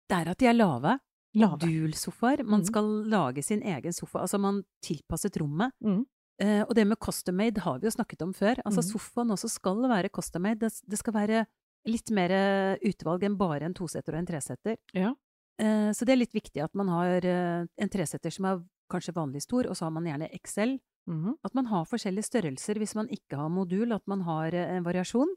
Det 0.06 0.18
er 0.18 0.32
at 0.32 0.42
de 0.42 0.48
er 0.50 0.56
lave. 0.56 0.96
Lave. 1.36 1.68
Modulsofaer. 1.68 2.42
Man 2.44 2.62
mm. 2.62 2.68
skal 2.70 2.90
lage 3.12 3.44
sin 3.44 3.62
egen 3.62 3.94
sofa. 3.94 4.22
Altså 4.24 4.40
man 4.40 4.62
tilpasset 4.84 5.36
rommet. 5.42 5.74
Mm. 5.84 6.04
Eh, 6.42 6.62
og 6.64 6.72
det 6.76 6.86
med 6.88 7.00
custom 7.00 7.36
made 7.36 7.62
har 7.64 7.78
vi 7.80 7.88
jo 7.88 7.94
snakket 7.94 8.24
om 8.24 8.32
før. 8.36 8.60
Altså 8.64 8.84
mm. 8.84 8.88
sofaen 8.90 9.34
også 9.34 9.50
skal 9.52 9.84
være 9.90 10.12
custom 10.12 10.46
made. 10.46 10.60
Det, 10.64 10.88
det 10.88 11.00
skal 11.00 11.16
være 11.16 11.44
litt 11.90 12.12
mer 12.14 12.34
eh, 12.34 12.88
utvalg 12.88 13.26
enn 13.26 13.38
bare 13.38 13.68
en 13.68 13.76
toseter 13.76 14.16
og 14.16 14.22
en 14.22 14.30
treseter. 14.30 14.78
Ja. 14.96 15.12
Eh, 15.60 15.90
så 15.96 16.08
det 16.08 16.16
er 16.16 16.22
litt 16.22 16.36
viktig 16.36 16.64
at 16.64 16.74
man 16.78 16.90
har 16.92 17.24
eh, 17.24 17.66
en 17.66 17.92
treseter 17.92 18.34
som 18.34 18.48
er 18.48 18.64
kanskje 18.90 19.14
vanlig 19.16 19.42
stor, 19.42 19.68
og 19.68 19.76
så 19.76 19.86
har 19.86 19.94
man 19.94 20.04
gjerne 20.04 20.30
Excel. 20.34 20.78
Mm 21.06 21.24
-hmm. 21.24 21.34
At 21.44 21.54
man 21.54 21.66
har 21.66 21.84
forskjellige 21.84 22.22
størrelser 22.22 22.78
hvis 22.78 22.94
man 22.94 23.08
ikke 23.08 23.36
har 23.36 23.48
modul, 23.48 23.92
at 23.92 24.06
man 24.06 24.20
har 24.20 24.54
eh, 24.54 24.76
en 24.76 24.84
variasjon. 24.84 25.28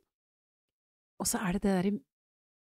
Og 1.19 1.27
så 1.27 1.37
er 1.37 1.53
det 1.53 1.61
det 1.61 1.71
derre 1.83 1.99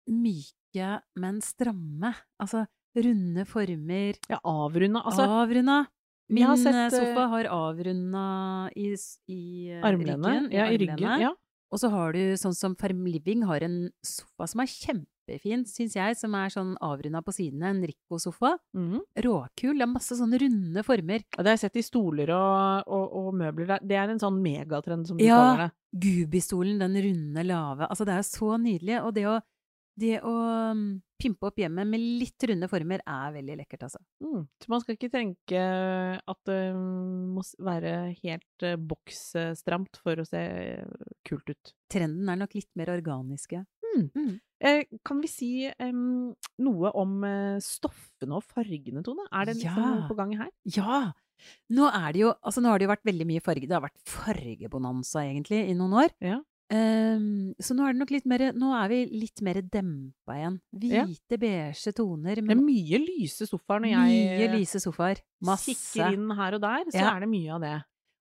myke, 0.09 1.01
men 1.17 1.41
stramme. 1.41 2.15
Altså 2.41 2.67
runde 2.97 3.45
former. 3.45 4.15
Ja, 4.29 4.39
avrunda. 4.45 5.03
Altså, 5.05 5.23
avrunda. 5.23 5.87
Min 6.29 6.45
har 6.45 6.57
sett, 6.57 6.75
eh, 6.75 6.91
sofa 6.93 7.23
eh, 7.23 7.29
har 7.29 7.45
avrunda 7.45 8.71
i, 8.77 8.95
i 9.29 9.71
eh, 9.73 9.85
armlenet. 9.85 10.27
ryggen. 10.27 10.51
Ja, 10.53 10.67
i 10.69 10.77
ryggen. 10.77 11.21
Ja. 11.23 11.33
Og 11.73 11.81
så 11.81 11.89
har 11.93 12.13
du 12.13 12.37
sånn 12.41 12.57
som 12.57 12.77
Farm 12.77 13.07
Living 13.09 13.45
har 13.49 13.65
en 13.65 13.91
sofa 14.05 14.49
som 14.49 14.61
er 14.65 14.69
kjempefin, 15.29 15.65
syns 15.69 15.95
jeg, 15.97 16.17
som 16.19 16.35
er 16.35 16.49
sånn 16.53 16.75
avrunda 16.85 17.21
på 17.25 17.33
sidene. 17.35 17.71
En 17.75 17.83
Rico-sofa. 17.87 18.55
Mm. 18.77 19.01
Råkul. 19.25 19.79
Det 19.79 19.85
er 19.87 19.93
masse 19.93 20.17
sånne 20.19 20.41
runde 20.41 20.85
former. 20.87 21.23
Ja, 21.37 21.43
Det 21.43 21.47
har 21.53 21.57
jeg 21.57 21.65
sett 21.67 21.77
i 21.77 21.83
stoler 21.87 22.31
og, 22.31 22.89
og, 22.89 23.13
og 23.21 23.35
møbler. 23.35 23.79
Det 23.83 23.97
er 23.97 24.09
en 24.15 24.19
sånn 24.23 24.41
megatrend, 24.43 25.07
som 25.07 25.17
du 25.19 25.25
Ja. 25.25 25.37
kaller 25.37 25.67
det. 25.67 25.71
Ja. 25.73 26.01
Gubistolen, 26.05 26.79
den 26.79 26.97
runde, 27.03 27.45
lave. 27.45 27.87
Altså, 27.89 28.05
det 28.05 28.15
er 28.15 28.23
jo 28.23 28.33
så 28.33 28.59
nydelig. 28.61 29.03
Og 29.05 29.15
det 29.15 29.27
å, 29.29 29.39
det 29.99 30.21
å 30.23 30.33
mm, 30.77 31.01
pimpe 31.19 31.49
opp 31.49 31.57
hjemmet 31.59 31.89
med 31.91 31.99
litt 32.21 32.45
runde 32.47 32.69
former 32.71 33.01
er 33.03 33.33
veldig 33.35 33.57
lekkert, 33.59 33.83
altså. 33.89 33.99
Mm. 34.23 34.45
Så 34.63 34.69
man 34.71 34.81
skal 34.85 34.95
ikke 34.95 35.11
tenke 35.11 35.63
at 36.23 36.39
det 36.47 36.61
må 36.77 37.43
være 37.59 38.15
helt 38.23 38.63
eh, 38.69 38.77
boksstramt 38.79 39.99
for 40.05 40.21
å 40.23 40.27
se 40.29 40.45
kult 41.27 41.51
ut. 41.51 41.73
Trenden 41.91 42.29
er 42.31 42.37
nok 42.39 42.55
litt 42.55 42.71
mer 42.79 42.93
organiske. 42.95 43.65
Mm. 43.97 44.11
Mm. 44.15 44.41
Eh, 44.61 44.83
kan 45.07 45.21
vi 45.23 45.29
si 45.31 45.51
em, 45.79 46.35
noe 46.59 46.91
om 46.99 47.23
eh, 47.25 47.59
stoffene 47.63 48.35
og 48.41 48.43
fargene, 48.45 49.03
Tone? 49.07 49.27
Er 49.33 49.45
det 49.47 49.57
liksom 49.57 49.77
Ja. 49.77 49.95
noe 49.95 50.09
på 50.09 50.17
gang 50.19 50.33
her? 50.37 50.51
Ja! 50.65 51.13
Nå 51.71 51.87
er 51.95 52.13
det 52.13 52.21
jo 52.25 52.33
Altså, 52.43 52.59
nå 52.61 52.67
har 52.73 52.79
det 52.81 52.89
jo 52.89 52.95
vært 52.95 53.05
veldig 53.07 53.27
mye 53.27 53.41
farge. 53.41 53.69
Det 53.69 53.71
har 53.77 53.85
vært 53.85 54.01
fargebonanza, 54.05 55.23
egentlig, 55.23 55.69
i 55.71 55.75
noen 55.79 55.95
år. 56.03 56.11
Ja. 56.21 56.41
Ehm, 56.71 57.55
så 57.63 57.73
nå 57.73 57.87
er 57.87 57.95
det 57.95 58.01
nok 58.03 58.11
litt 58.13 58.27
mer 58.29 58.43
Nå 58.53 58.75
er 58.77 58.89
vi 58.93 58.99
litt 59.23 59.41
mer 59.41 59.55
dempa 59.63 60.35
igjen. 60.37 60.59
Ja. 60.83 61.05
Hvite, 61.07 61.39
beige 61.41 61.93
toner. 61.97 62.35
Det 62.43 62.51
er 62.51 62.61
mye 62.61 62.99
lyse 63.01 63.47
sofaer 63.49 63.81
når 63.81 63.95
mye 63.95 64.41
jeg 64.43 64.51
lyse 64.53 64.83
sofaer. 64.83 65.23
Masse. 65.41 65.73
kikker 65.73 66.13
inn 66.19 66.29
her 66.37 66.55
og 66.59 66.61
der, 66.61 66.85
så 66.91 66.99
Ja. 66.99 67.15
er 67.17 67.21
det 67.21 67.29
mye 67.31 67.55
av 67.55 67.61
det. 67.63 67.77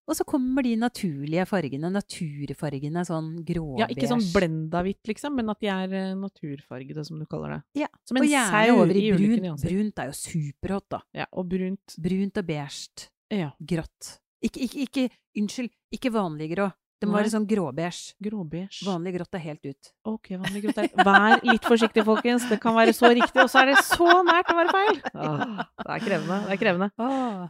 Og 0.07 0.15
så 0.15 0.23
kommer 0.27 0.63
de 0.63 0.75
naturlige 0.79 1.43
fargene. 1.49 1.89
Naturfargene. 1.91 3.03
Sånn 3.07 3.33
grå, 3.47 3.65
Ja, 3.81 3.89
ikke 3.91 4.07
sånn 4.07 4.23
blenda 4.31 4.81
hvitt, 4.85 5.03
liksom, 5.09 5.35
men 5.35 5.51
at 5.51 5.59
de 5.63 5.71
er 5.73 5.95
eh, 5.99 6.13
naturfargede, 6.15 7.03
som 7.07 7.19
du 7.19 7.25
kaller 7.29 7.57
det. 7.57 7.59
Ja, 7.83 7.89
Som 8.07 8.21
en 8.21 8.23
og 8.23 8.31
gjerne 8.31 8.77
over 8.77 8.95
i 8.95 9.03
i 9.03 9.11
brunt. 9.11 9.65
Brunt 9.67 9.99
er 9.99 10.11
jo 10.13 10.15
superhot, 10.15 10.87
da. 10.95 11.01
Ja, 11.23 11.27
og 11.33 11.49
brunt. 11.51 11.97
Brunt 11.99 12.39
og 12.39 12.47
beige. 12.47 13.09
Ja. 13.33 13.51
Grått. 13.59 14.17
Ikke, 14.47 14.63
ikke, 14.63 14.85
ikke 14.87 15.09
Unnskyld, 15.37 15.69
ikke 15.93 16.09
vanlig 16.13 16.47
grå. 16.55 16.71
Det 16.97 17.05
må 17.09 17.19
litt 17.21 17.29
sånn 17.29 17.45
gråbeige. 17.45 18.15
Gråbeige. 18.25 18.69
Vanlig 18.87 19.11
grått 19.17 19.35
er 19.37 19.41
helt 19.43 19.65
ut. 19.69 19.89
Ok, 20.09 20.31
vanlig 20.41 20.63
grått 20.63 20.79
er 20.81 20.87
Vær 21.05 21.43
litt 21.45 21.67
forsiktig, 21.69 22.01
folkens. 22.07 22.47
Det 22.49 22.57
kan 22.63 22.73
være 22.73 22.93
så 22.97 23.11
riktig, 23.13 23.37
og 23.43 23.51
så 23.53 23.61
er 23.61 23.69
det 23.69 23.75
så 23.85 24.07
nært 24.25 24.49
å 24.49 24.55
være 24.57 24.73
feil! 24.73 25.01
Ah, 25.13 25.61
det 25.83 25.91
er 25.93 26.01
krevende. 26.07 26.39
Det 26.47 26.55
er 26.55 26.61
krevende. 26.63 26.89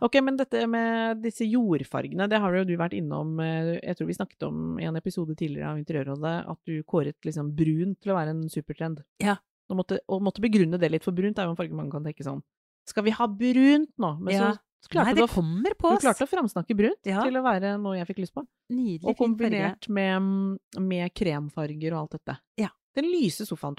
Ok, 0.04 0.18
men 0.28 0.36
dette 0.42 0.66
med 0.68 1.22
disse 1.24 1.48
jordfargene, 1.48 2.28
det 2.28 2.42
har 2.44 2.60
jo 2.60 2.66
du 2.68 2.76
vært 2.80 2.98
innom 3.00 3.40
eh, 3.40 3.78
Jeg 3.80 3.96
tror 4.02 4.10
vi 4.12 4.18
snakket 4.20 4.48
om 4.50 4.78
i 4.84 4.88
en 4.90 5.00
episode 5.00 5.36
tidligere 5.40 5.72
av 5.72 5.80
Interiørrådet 5.80 6.36
at 6.52 6.60
du 6.68 6.76
kåret 6.84 7.16
liksom 7.24 7.54
brunt 7.56 8.02
til 8.04 8.12
å 8.12 8.20
være 8.20 8.36
en 8.36 8.46
supertrend. 8.52 9.00
Ja. 9.24 9.38
Og 9.72 9.80
måtte, 9.80 10.02
måtte 10.24 10.44
begrunne 10.44 10.80
det 10.80 10.92
litt, 10.92 11.04
for 11.08 11.16
brunt 11.16 11.40
er 11.40 11.48
jo 11.48 11.56
en 11.56 11.60
farge 11.60 11.76
man 11.76 11.90
kan 11.92 12.04
tenke 12.04 12.24
sånn 12.24 12.44
Skal 12.88 13.04
vi 13.04 13.12
ha 13.16 13.26
brunt 13.28 13.90
nå? 14.00 14.14
Men 14.24 14.34
Ja. 14.34 14.52
så 14.52 14.60
Nei, 14.94 15.14
det 15.18 15.24
å 15.26 15.30
kommer 15.32 15.74
på 15.76 15.92
du 15.96 16.04
klarte 16.06 16.24
å 16.24 16.30
framsnakke 16.30 16.76
brunt 16.78 17.08
Ja. 17.10 17.24
til 17.26 17.36
å 17.40 17.44
være 17.44 17.76
noe 17.82 17.98
jeg 17.98 18.08
fikk 18.08 18.22
lyst 18.24 18.34
på. 18.36 18.46
Nydelig, 18.72 19.08
Og 19.10 19.18
kombinert 19.18 19.90
med, 19.90 20.60
med 20.80 21.14
kremfarger 21.14 21.94
og 21.94 22.00
alt 22.06 22.18
dette. 22.20 22.38
Ja. 22.62 22.70
Den 22.98 23.12
lyse 23.12 23.46
sofaen, 23.46 23.76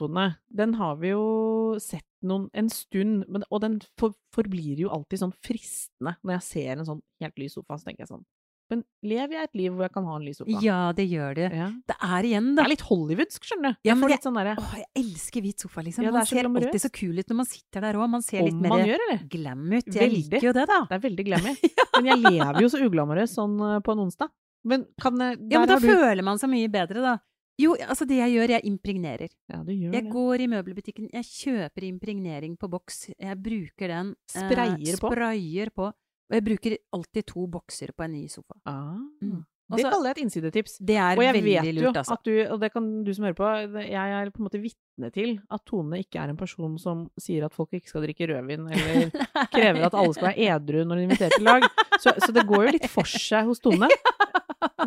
den 0.49 0.75
har 0.79 0.97
vi 0.97 1.09
jo 1.11 1.77
sett 1.83 2.07
noen, 2.23 2.49
en 2.55 2.69
stund, 2.71 3.25
men, 3.29 3.43
og 3.51 3.61
den 3.65 3.81
for, 3.99 4.15
forblir 4.35 4.79
jo 4.79 4.91
alltid 4.95 5.19
sånn 5.25 5.35
fristende. 5.43 6.17
Når 6.23 6.37
jeg 6.39 6.43
ser 6.43 6.79
en 6.79 6.87
sånn 6.87 7.03
helt 7.21 7.39
lys 7.41 7.55
sofa, 7.59 7.79
så 7.79 7.89
tenker 7.89 8.05
jeg 8.07 8.13
sånn 8.13 8.25
Men 8.69 8.83
lever 9.03 9.33
jeg 9.33 9.49
et 9.49 9.55
liv 9.57 9.73
hvor 9.73 9.87
jeg 9.87 9.93
kan 9.95 10.05
ha 10.05 10.17
en 10.19 10.25
lys 10.27 10.39
sofa? 10.43 10.59
Ja, 10.61 10.79
det 10.93 11.07
gjør 11.09 11.35
det. 11.39 11.47
Ja. 11.57 11.69
Det 11.89 11.95
er 12.05 12.27
igjen, 12.29 12.51
da. 12.53 12.63
Det 12.63 12.67
er 12.67 12.73
litt 12.75 12.83
hollywoodsk, 12.89 13.47
skjønner 13.49 13.73
du. 13.73 13.79
Ja, 13.89 13.95
Jeg 13.95 14.11
litt 14.13 14.27
sånn 14.29 14.37
derre 14.37 14.53
Åh, 14.61 14.75
jeg 14.83 14.89
elsker 15.03 15.45
hvit 15.47 15.65
sofa, 15.65 15.85
liksom. 15.87 16.05
Ja, 16.05 16.13
man 16.13 16.21
er 16.21 16.29
ser 16.29 16.49
alltid 16.51 16.83
så 16.85 16.91
kul 16.93 17.17
ut 17.23 17.33
når 17.33 17.39
man 17.41 17.49
sitter 17.49 17.87
der 17.87 17.97
òg. 17.97 18.11
Man 18.13 18.25
ser 18.27 18.43
litt 18.45 18.53
Om 18.59 18.61
mer 18.67 18.75
man 18.75 18.85
gjør, 18.91 19.15
glam 19.33 19.65
ut. 19.73 19.89
Jeg 19.89 20.03
Veldig. 20.03 20.27
liker 20.35 20.47
jo 20.51 20.53
det, 20.59 20.67
da. 20.69 20.81
Det 20.91 20.99
er 20.99 21.05
veldig 21.09 21.25
glammy. 21.31 21.55
Men 21.97 22.11
jeg 22.13 22.21
lever 22.29 22.61
jo 22.61 22.69
så 22.75 22.83
uglamorøs 22.85 23.33
sånn 23.39 23.57
eh, 23.71 23.79
på 23.81 23.95
en 23.97 24.05
onsdag. 24.05 24.35
Men 24.69 24.85
kan 25.01 25.21
eh, 25.25 25.37
Ja, 25.49 25.63
men 25.63 25.69
da 25.73 25.79
du 25.81 25.87
føler 25.89 26.23
man 26.27 26.39
seg 26.43 26.53
mye 26.53 26.69
bedre, 26.69 27.01
da. 27.01 27.17
Jo, 27.59 27.73
altså 27.89 28.07
det 28.07 28.21
jeg 28.21 28.37
gjør, 28.37 28.53
jeg 28.55 28.63
impregnerer. 28.69 29.31
Ja, 29.51 29.63
du 29.67 29.73
gjør 29.73 29.95
Jeg 29.97 30.05
det. 30.05 30.11
går 30.13 30.43
i 30.45 30.47
møbelbutikken, 30.53 31.09
jeg 31.11 31.25
kjøper 31.27 31.87
impregnering 31.89 32.53
på 32.61 32.69
boks. 32.71 33.09
Jeg 33.19 33.35
bruker 33.43 33.89
den. 33.91 34.13
eh, 34.37 34.53
på? 35.01 35.09
Sprayer 35.11 35.73
på. 35.75 35.89
Og 36.29 36.37
jeg 36.37 36.45
bruker 36.45 36.79
alltid 36.97 37.29
to 37.31 37.47
bokser 37.51 37.95
på 37.97 38.05
en 38.05 38.13
ny 38.17 38.27
sofa. 38.33 38.59
Ah. 38.69 38.99
Mm. 39.23 39.45
Det 39.69 39.83
Altså, 39.83 39.91
kaller 39.93 40.09
jeg 40.09 40.17
et 40.17 40.21
innsidetips. 40.23 40.75
Det 40.81 40.95
er 40.97 41.19
Og 41.19 41.23
jeg 41.27 41.35
veldig 41.37 41.45
vet 41.45 41.75
lurt, 41.77 41.83
jo 41.83 41.91
altså. 42.01 42.15
at 42.17 42.23
du, 42.25 42.37
og 42.55 42.61
det 42.63 42.71
kan 42.73 42.87
du 43.05 43.11
som 43.13 43.25
hører 43.27 43.37
på, 43.37 43.49
jeg 43.85 44.13
er 44.17 44.31
på 44.33 44.41
en 44.41 44.47
måte 44.47 44.61
vitne 44.63 45.11
til 45.13 45.35
at 45.53 45.65
Tone 45.69 45.99
ikke 46.01 46.23
er 46.23 46.33
en 46.33 46.39
person 46.41 46.79
som 46.81 47.03
sier 47.21 47.45
at 47.45 47.53
folk 47.53 47.77
ikke 47.77 47.91
skal 47.93 48.07
drikke 48.07 48.31
rødvin, 48.31 48.65
eller 48.65 49.11
krever 49.53 49.85
at 49.91 49.93
alle 49.99 50.15
skal 50.17 50.31
være 50.31 50.49
edru 50.57 50.87
når 50.89 50.97
de 51.03 51.05
inviterer 51.11 51.37
til 51.37 51.45
lag. 51.45 51.69
Så, 52.01 52.15
så 52.17 52.33
det 52.33 52.47
går 52.49 52.65
jo 52.65 52.73
litt 52.79 52.89
for 52.89 53.13
seg 53.13 53.45
hos 53.51 53.61
Tone. 53.61 53.91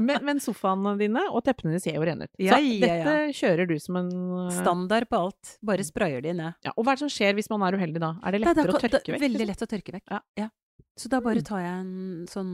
Men, 0.01 0.17
men 0.25 0.39
sofaene 0.41 0.95
dine 0.99 1.21
og 1.29 1.43
teppene 1.45 1.73
dine 1.73 1.81
ser 1.83 1.95
jo 1.95 2.03
rene 2.07 2.25
ut. 2.25 2.31
Så 2.33 2.43
ja, 2.43 2.57
ja. 2.57 2.79
dette 2.81 3.13
kjører 3.37 3.67
du 3.69 3.73
som 3.79 3.97
en 3.99 4.09
eh, 4.47 4.55
Standard 4.55 5.07
på 5.11 5.19
alt. 5.27 5.51
Bare 5.67 5.83
sprayer 5.85 6.23
de 6.25 6.33
ned. 6.35 6.57
Ja, 6.65 6.73
og 6.73 6.83
hva 6.87 6.95
er 6.95 6.99
det 6.99 7.03
som 7.05 7.11
skjer 7.11 7.35
hvis 7.37 7.47
man 7.51 7.63
er 7.67 7.77
uheldig 7.77 8.01
da? 8.03 8.09
Er 8.25 8.35
det 8.35 8.41
lettere 8.41 8.55
da 8.57 8.65
lettere 8.65 8.79
å 8.79 8.81
tørke 8.81 8.97
da- 8.97 9.13
vekk? 9.15 9.23
Veldig 9.27 9.39
liksom? 9.43 9.51
lett 9.51 9.63
å 9.63 9.69
tørke 9.71 9.95
vekk. 9.95 10.17
Ja. 10.41 10.47
Så 11.01 11.09
da 11.09 11.19
bare 11.23 11.41
Mm. 11.41 11.47
tar 11.49 11.63
jeg 11.65 11.73
en 11.81 12.27
sånn 12.29 12.53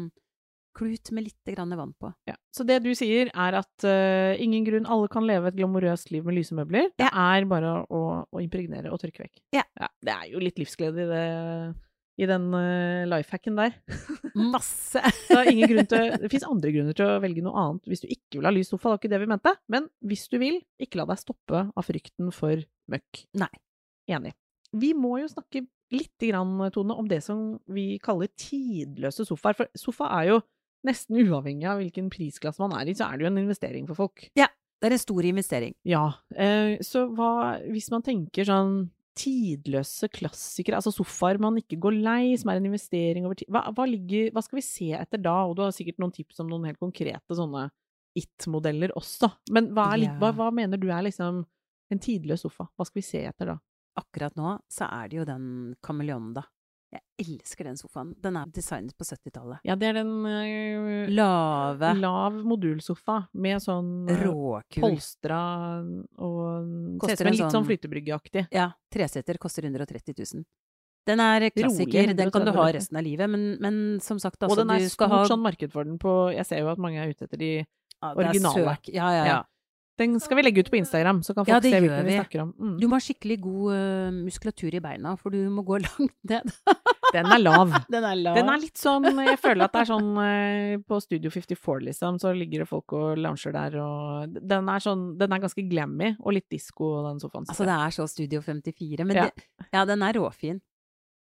klut 0.77 1.09
med 1.11 1.25
litt 1.25 1.49
grann 1.55 1.71
vann 1.73 1.93
på. 1.97 2.11
Ja. 2.29 2.35
Så 2.53 2.61
det 2.63 2.83
du 2.85 2.91
sier 2.95 3.31
er 3.33 3.55
at 3.57 3.83
uh, 3.83 4.37
ingen 4.37 4.63
grunn, 4.67 4.85
alle 4.85 5.07
kan 5.09 5.25
leve 5.25 5.49
et 5.49 5.55
glamorøst 5.57 6.11
liv 6.13 6.23
med 6.27 6.37
lyse 6.37 6.53
møbler. 6.53 6.91
Det 7.01 7.07
er 7.09 7.47
bare 7.49 7.71
å, 7.89 8.01
å 8.29 8.41
impregnere 8.43 8.91
og 8.93 9.01
tørke 9.01 9.25
vekk. 9.25 9.41
Ja. 9.57 9.63
Det 10.05 10.13
er 10.13 10.27
jo 10.31 10.39
litt 10.43 10.59
livsglede 10.61 11.01
i, 11.01 11.07
det, 11.09 11.23
i 12.21 12.27
den 12.29 12.45
uh, 12.53 13.07
lifehacken 13.09 13.57
der. 13.57 13.73
Masse! 14.53 15.01
Ingen 15.49 15.65
grunn 15.73 15.89
til, 15.89 16.11
det 16.21 16.29
fins 16.35 16.45
andre 16.45 16.71
grunner 16.75 16.93
til 16.97 17.09
å 17.09 17.19
velge 17.25 17.41
noe 17.45 17.57
annet 17.57 17.89
hvis 17.89 18.05
du 18.05 18.11
ikke 18.13 18.37
vil 18.37 18.45
ha 18.51 18.53
lys 18.53 18.69
sofa, 18.69 18.91
det 18.91 18.93
var 18.93 19.01
ikke 19.01 19.13
det 19.15 19.21
vi 19.25 19.31
mente. 19.33 19.55
Men 19.73 19.89
hvis 20.05 20.27
du 20.29 20.37
vil, 20.45 20.59
ikke 20.77 21.01
la 21.01 21.07
deg 21.09 21.23
stoppe 21.25 21.63
av 21.73 21.87
frykten 21.89 22.29
for 22.35 22.61
møkk. 22.93 23.23
Nei. 23.41 23.49
Enig. 24.13 24.35
Vi 24.77 24.93
må 24.93 25.17
jo 25.23 25.31
snakke 25.31 25.65
litt, 25.91 26.13
grann, 26.19 26.57
Tone, 26.75 26.93
om 26.97 27.07
det 27.07 27.21
som 27.23 27.59
vi 27.71 27.97
kaller 28.03 28.27
tidløse 28.37 29.25
sofaer. 29.27 29.55
For 29.55 29.67
sofa 29.77 30.09
er 30.21 30.29
jo 30.33 30.41
nesten 30.87 31.17
uavhengig 31.23 31.65
av 31.67 31.79
hvilken 31.81 32.09
prisklasse 32.13 32.59
man 32.63 32.75
er 32.79 32.87
i, 32.91 32.93
så 32.95 33.07
er 33.09 33.17
det 33.17 33.25
jo 33.27 33.31
en 33.31 33.41
investering 33.45 33.87
for 33.87 33.95
folk. 34.07 34.29
Ja, 34.37 34.47
Det 34.79 34.91
er 34.91 34.93
en 34.93 35.01
stor 35.01 35.25
investering. 35.25 35.73
Ja, 35.89 36.03
eh, 36.35 36.77
så 36.85 37.07
hva 37.09 37.57
hvis 37.65 37.89
man 37.89 38.03
tenker 38.05 38.45
sånn 38.45 38.91
tidløse 39.17 40.05
klassikere, 40.13 40.77
altså 40.77 40.91
sofaer 40.93 41.39
man 41.41 41.57
ikke 41.57 41.79
går 41.81 41.95
lei, 42.05 42.35
som 42.37 42.51
er 42.51 42.59
en 42.59 42.67
investering 42.69 43.25
over 43.25 43.39
tid, 43.39 43.49
hva, 43.49 43.63
hva, 43.73 43.87
ligger, 43.89 44.29
hva 44.35 44.43
skal 44.45 44.59
vi 44.59 44.65
se 44.67 44.91
etter 44.93 45.17
da? 45.17 45.33
Og 45.49 45.55
du 45.57 45.63
har 45.65 45.73
sikkert 45.73 45.97
noen 46.03 46.13
tips 46.13 46.43
om 46.43 46.51
noen 46.51 46.67
helt 46.69 46.77
konkrete 46.77 47.33
sånne 47.39 47.71
it-modeller 48.17 48.93
også. 48.97 49.31
Men 49.53 49.71
hva, 49.73 49.91
er, 49.95 50.05
Ja. 50.05 50.31
hva 50.33 50.51
mener 50.53 50.77
du 50.77 50.87
er 50.89 51.01
liksom 51.09 51.43
en 51.89 51.99
tidløs 51.99 52.41
sofa? 52.45 52.67
Hva 52.77 52.85
skal 52.85 53.01
vi 53.01 53.05
se 53.09 53.23
etter 53.25 53.45
da? 53.53 53.57
Akkurat 53.97 54.35
nå 54.37 54.57
så 54.71 54.87
er 54.91 55.09
det 55.09 55.19
jo 55.21 55.25
den 55.27 55.49
kameleonen, 55.83 56.35
da. 56.37 56.45
Jeg 56.87 57.01
elsker 57.19 57.67
den 57.67 57.75
sofaen. 57.75 58.13
Den 58.23 58.37
er 58.39 58.51
designet 58.55 58.95
på 58.95 59.03
70-tallet. 59.03 59.59
Ja, 59.67 59.75
det 59.75 59.89
er 59.89 59.97
den 59.97 60.11
eh, 60.29 61.09
Lave, 61.11 61.89
lav 61.99 62.37
modulsofa 62.47 63.17
med 63.35 63.59
sånn 63.63 64.07
eh, 64.07 64.21
råkul. 64.23 64.85
polstra 64.85 65.39
og 65.83 66.37
Ser 66.47 66.95
ut 66.95 67.01
Koster 67.03 67.19
som 67.19 67.27
en 67.27 67.35
litt 67.35 67.43
sånn 67.43 67.55
sånn- 67.57 67.67
flytebryggeaktig. 67.67 68.45
Ja, 68.55 68.69
treseter 68.93 69.41
koster 69.41 69.67
130 69.67 70.15
000. 70.15 70.47
Den 71.07 71.23
er 71.23 71.49
klassiker. 71.55 72.03
Rolig, 72.03 72.15
Den 72.19 72.31
kan 72.31 72.45
du 72.47 72.51
ha 72.55 72.69
resten 72.75 72.99
av 72.99 73.03
livet. 73.03 73.29
Men, 73.31 73.43
men 73.63 73.99
som 74.03 74.19
sagt, 74.19 74.39
Og 74.43 74.49
altså, 74.49 74.63
den 74.63 74.73
er 74.75 74.87
stort 74.91 75.11
ha 75.11 75.21
sånn 75.27 75.43
marked 75.43 75.71
for 75.71 75.87
den 75.87 75.99
på 75.99 76.15
Jeg 76.35 76.47
ser 76.47 76.63
jo 76.63 76.71
at 76.71 76.81
mange 76.83 76.99
er 77.03 77.11
ute 77.11 77.27
etter 77.27 77.39
de 77.39 77.51
ja, 77.57 78.13
originale. 78.13 78.77
Ja, 78.87 79.11
ja, 79.11 79.11
ja. 79.11 79.25
Ja. 79.25 79.37
Den 79.97 80.19
skal 80.21 80.37
vi 80.37 80.43
legge 80.45 80.61
ut 80.61 80.69
på 80.69 80.77
Instagram, 80.77 81.23
så 81.25 81.33
kan 81.33 81.45
folk 81.45 81.49
Ja, 81.55 81.61
se 81.61 81.71
hvilken 81.81 82.05
vi 82.05 82.11
vi. 82.11 82.17
snakker 82.19 82.41
om. 82.43 82.51
Mm. 82.59 82.75
Du 82.79 82.85
må 82.87 82.97
ha 82.99 83.01
skikkelig 83.01 83.37
god 83.41 83.71
uh, 83.73 84.11
muskulatur 84.13 84.75
i 84.77 84.81
beina, 84.83 85.15
for 85.17 85.33
du 85.33 85.39
må 85.49 85.63
gå 85.65 85.79
langt 85.87 86.13
ned. 86.29 86.51
Den 87.15 87.25
er 87.33 87.39
lav. 87.41 87.71
Den 87.95 88.03
er 88.05 88.15
lav. 88.19 88.35
Den 88.37 88.49
er 88.51 88.59
litt 88.61 88.77
sånn 88.77 89.05
Jeg 89.23 89.39
føler 89.39 89.65
at 89.65 89.73
det 89.73 89.81
er 89.85 89.89
sånn 89.89 90.09
uh, 90.19 90.77
På 90.85 90.97
Studio 91.01 91.31
54, 91.31 91.79
liksom, 91.87 92.17
så 92.21 92.33
ligger 92.35 92.65
det 92.65 92.69
folk 92.69 92.93
og 92.97 93.17
lounger 93.23 93.55
der, 93.55 93.77
og 93.81 94.37
Den 94.53 94.67
er 94.69 94.83
sånn 94.83 95.05
Den 95.17 95.31
er 95.33 95.39
ganske 95.45 95.63
glammy 95.71 96.11
og 96.19 96.35
litt 96.35 96.49
disko, 96.51 96.91
den 97.07 97.21
sofaen. 97.23 97.47
Altså, 97.47 97.63
det 97.65 97.77
er 97.87 97.95
så 97.95 98.05
Studio 98.11 98.41
54. 98.43 99.05
Men 99.07 99.15
Ja. 99.23 99.29
det, 99.31 99.47
ja, 99.73 99.85
den 99.87 100.03
er 100.03 100.13
råfin. 100.19 100.59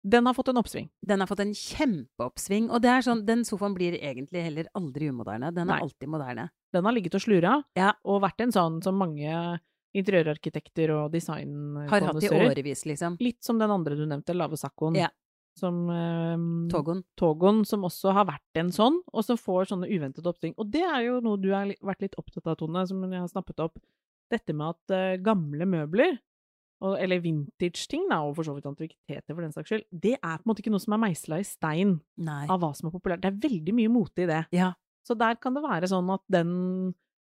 Den 0.03 0.25
har 0.25 0.33
fått 0.33 0.47
en 0.47 0.57
oppsving. 0.61 0.89
Den 1.05 1.19
har 1.19 1.27
fått 1.27 1.41
en 1.43 1.53
kjempeoppsving. 1.53 2.69
Og 2.71 2.81
det 2.81 2.89
er 2.91 3.03
sånn, 3.03 3.25
den 3.27 3.43
sofaen 3.47 3.73
blir 3.75 3.97
egentlig 3.99 4.43
heller 4.45 4.69
aldri 4.79 5.09
umoderne. 5.11 5.49
Den 5.51 5.67
er 5.67 5.75
Nei. 5.75 5.81
alltid 5.83 6.07
moderne. 6.09 6.49
Den 6.71 6.85
har 6.85 6.93
ligget 6.95 7.15
og 7.15 7.21
slura, 7.21 7.63
Ja. 7.75 7.93
og 8.05 8.21
vært 8.23 8.39
en 8.41 8.51
sånn 8.51 8.81
som 8.83 8.95
mange 8.95 9.59
interiørarkitekter 9.93 10.91
og 10.93 11.11
Har 11.89 12.01
hatt 12.01 12.23
i 12.23 12.29
årevis, 12.29 12.85
liksom. 12.85 13.17
Litt 13.19 13.43
som 13.43 13.57
den 13.59 13.69
andre 13.71 13.95
du 13.95 14.05
nevnte, 14.05 14.35
Lave 14.35 14.55
Sakkoen. 14.55 14.95
Ja. 14.95 15.09
Som 15.57 15.89
eh, 15.89 16.69
Togon. 16.71 17.03
Togon, 17.17 17.65
som 17.65 17.81
også 17.83 18.13
har 18.13 18.25
vært 18.25 18.55
en 18.61 18.69
sånn, 18.71 19.01
og 19.11 19.25
som 19.25 19.35
får 19.35 19.71
sånne 19.73 19.89
uventede 19.89 20.29
oppsving. 20.29 20.53
Og 20.57 20.69
det 20.71 20.83
er 20.83 21.01
jo 21.07 21.19
noe 21.25 21.37
du 21.41 21.49
har 21.51 21.65
vært 21.81 22.01
litt 22.05 22.15
opptatt 22.15 22.47
av, 22.47 22.55
Tone, 22.61 22.85
som 22.87 23.01
jeg 23.03 23.19
har 23.19 23.27
snappet 23.27 23.59
opp. 23.59 23.79
Dette 24.31 24.53
med 24.53 24.69
at 24.77 24.93
eh, 24.95 25.17
gamle 25.25 25.65
møbler, 25.65 26.19
og, 26.79 26.95
eller 26.95 27.19
vintage-ting, 27.23 28.05
da, 28.11 28.21
og 28.23 28.37
for 28.37 28.47
så 28.47 28.55
vidt 28.55 28.67
antikviteter 28.69 29.35
for 29.35 29.43
den 29.43 29.55
saks 29.55 29.71
skyld, 29.71 29.85
det 29.91 30.15
er 30.17 30.37
på 30.39 30.45
en 30.45 30.51
måte 30.51 30.63
ikke 30.63 30.71
noe 30.73 30.83
som 30.83 30.95
er 30.95 31.01
meisla 31.03 31.39
i 31.41 31.47
stein 31.47 31.97
Nei. 32.15 32.43
av 32.47 32.61
hva 32.61 32.71
som 32.77 32.87
er 32.89 32.95
populært. 32.95 33.23
Det 33.23 33.31
er 33.33 33.41
veldig 33.49 33.75
mye 33.75 33.91
mote 33.91 34.23
i 34.23 34.29
det. 34.29 34.45
Ja. 34.55 34.71
Så 35.03 35.17
der 35.19 35.39
kan 35.41 35.55
det 35.57 35.65
være 35.65 35.89
sånn 35.89 36.09
at 36.13 36.23
den 36.31 36.51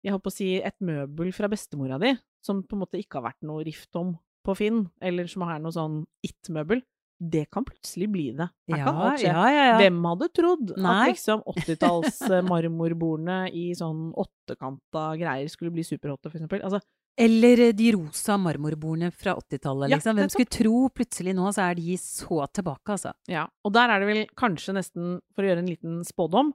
Jeg 0.07 0.15
holdt 0.15 0.23
på 0.27 0.31
å 0.31 0.37
si 0.37 0.53
et 0.63 0.77
møbel 0.87 1.33
fra 1.35 1.49
bestemora 1.51 1.97
di, 1.99 2.13
som 2.45 2.61
på 2.63 2.77
en 2.77 2.83
måte 2.85 2.99
ikke 3.01 3.19
har 3.19 3.33
vært 3.33 3.47
noe 3.49 3.65
rift 3.67 3.97
om 3.99 4.13
på 4.47 4.55
Finn, 4.55 4.85
eller 5.03 5.27
som 5.27 5.43
er 5.49 5.59
noe 5.59 5.75
sånn 5.75 6.05
it-møbel, 6.23 6.85
det 7.17 7.47
kan 7.51 7.65
plutselig 7.65 8.07
bli 8.13 8.27
det. 8.37 8.47
Her 8.71 8.83
kan 8.85 8.99
alt 9.01 9.23
skje. 9.23 9.31
ja, 9.33 9.45
ja, 9.51 9.65
ja. 9.71 9.77
Hvem 9.81 9.99
hadde 10.05 10.29
trodd 10.37 10.73
Nei. 10.77 10.93
at 10.93 11.13
liksom 11.15 11.43
80-talls 11.49 12.21
eh, 12.29 12.45
marmorbordene 12.45 13.39
i 13.57 13.71
sånn 13.75 14.11
åttekanta 14.21 15.09
greier 15.19 15.49
skulle 15.51 15.73
bli 15.75 15.85
superhotte, 15.87 16.29
for 16.29 16.39
eksempel? 16.39 16.63
Altså, 16.67 16.83
Eller 17.19 17.61
eh, 17.69 17.73
de 17.73 17.93
rosa 17.97 18.37
marmorbordene 18.37 19.09
fra 19.11 19.33
80-tallet, 19.41 19.89
Ja, 19.91 19.97
liksom. 19.97 20.17
Hvem 20.21 20.31
skulle 20.35 20.53
tro 20.53 20.89
plutselig 20.93 21.33
nå, 21.37 21.49
så 21.57 21.71
er 21.71 21.75
de 21.79 21.97
så 22.03 22.43
tilbake, 22.53 22.93
altså. 22.93 23.15
ja. 23.33 23.47
Og 23.65 23.73
der 23.73 23.89
er 23.95 24.01
det 24.03 24.09
vel 24.11 24.23
kanskje 24.37 24.75
nesten, 24.77 25.19
for 25.35 25.43
å 25.47 25.49
gjøre 25.51 25.63
en 25.65 25.71
liten 25.73 25.99
spådom 26.05 26.53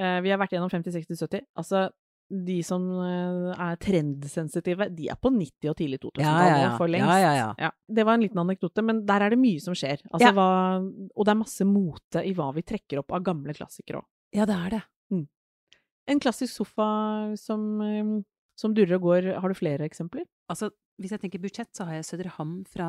eh, 0.00 0.20
Vi 0.24 0.30
har 0.32 0.40
vært 0.40 0.52
gjennom 0.56 0.70
50, 0.72 0.94
60, 0.96 1.20
70. 1.28 1.44
Altså, 1.60 1.88
de 2.48 2.58
som 2.64 2.82
eh, 3.04 3.52
er 3.68 3.76
trendsensitive, 3.84 4.88
de 4.96 5.08
er 5.12 5.16
på 5.20 5.30
90- 5.32 5.70
og 5.72 5.76
tidlig 5.78 6.00
2000-tallet 6.02 6.74
for 6.80 6.88
lengst. 6.92 7.08
Ja, 7.12 7.18
ja, 7.24 7.32
ja. 7.38 7.50
Ja, 7.68 7.70
det 8.00 8.04
var 8.08 8.16
en 8.18 8.24
liten 8.24 8.40
anekdote, 8.42 8.84
men 8.84 9.04
der 9.08 9.24
er 9.28 9.32
det 9.36 9.40
mye 9.40 9.60
som 9.64 9.76
skjer. 9.76 10.00
Altså, 10.12 10.28
Ja. 10.28 10.32
hva, 10.36 10.48
og 11.16 11.24
det 11.28 11.32
er 11.36 11.40
masse 11.44 11.64
mote 11.68 12.24
i 12.24 12.32
hva 12.36 12.50
vi 12.56 12.64
trekker 12.68 13.00
opp 13.04 13.12
av 13.16 13.24
gamle 13.28 13.52
klassikere 13.56 14.00
òg. 14.02 14.08
Ja, 14.36 14.44
det 14.48 14.56
er 14.56 14.76
det. 14.78 14.82
En 16.08 16.20
klassisk 16.24 16.54
sofa 16.62 17.36
som, 17.36 17.64
eh, 17.84 18.22
som 18.58 18.74
durrer 18.74 18.96
og 18.98 19.02
går, 19.06 19.28
har 19.40 19.48
du 19.48 19.54
flere 19.58 19.86
eksempler? 19.86 20.24
Altså, 20.50 20.70
hvis 21.00 21.12
jeg 21.14 21.20
tenker 21.22 21.38
budsjett, 21.42 21.70
så 21.76 21.86
har 21.86 21.94
jeg 22.00 22.04
Søderham 22.08 22.64
fra 22.66 22.88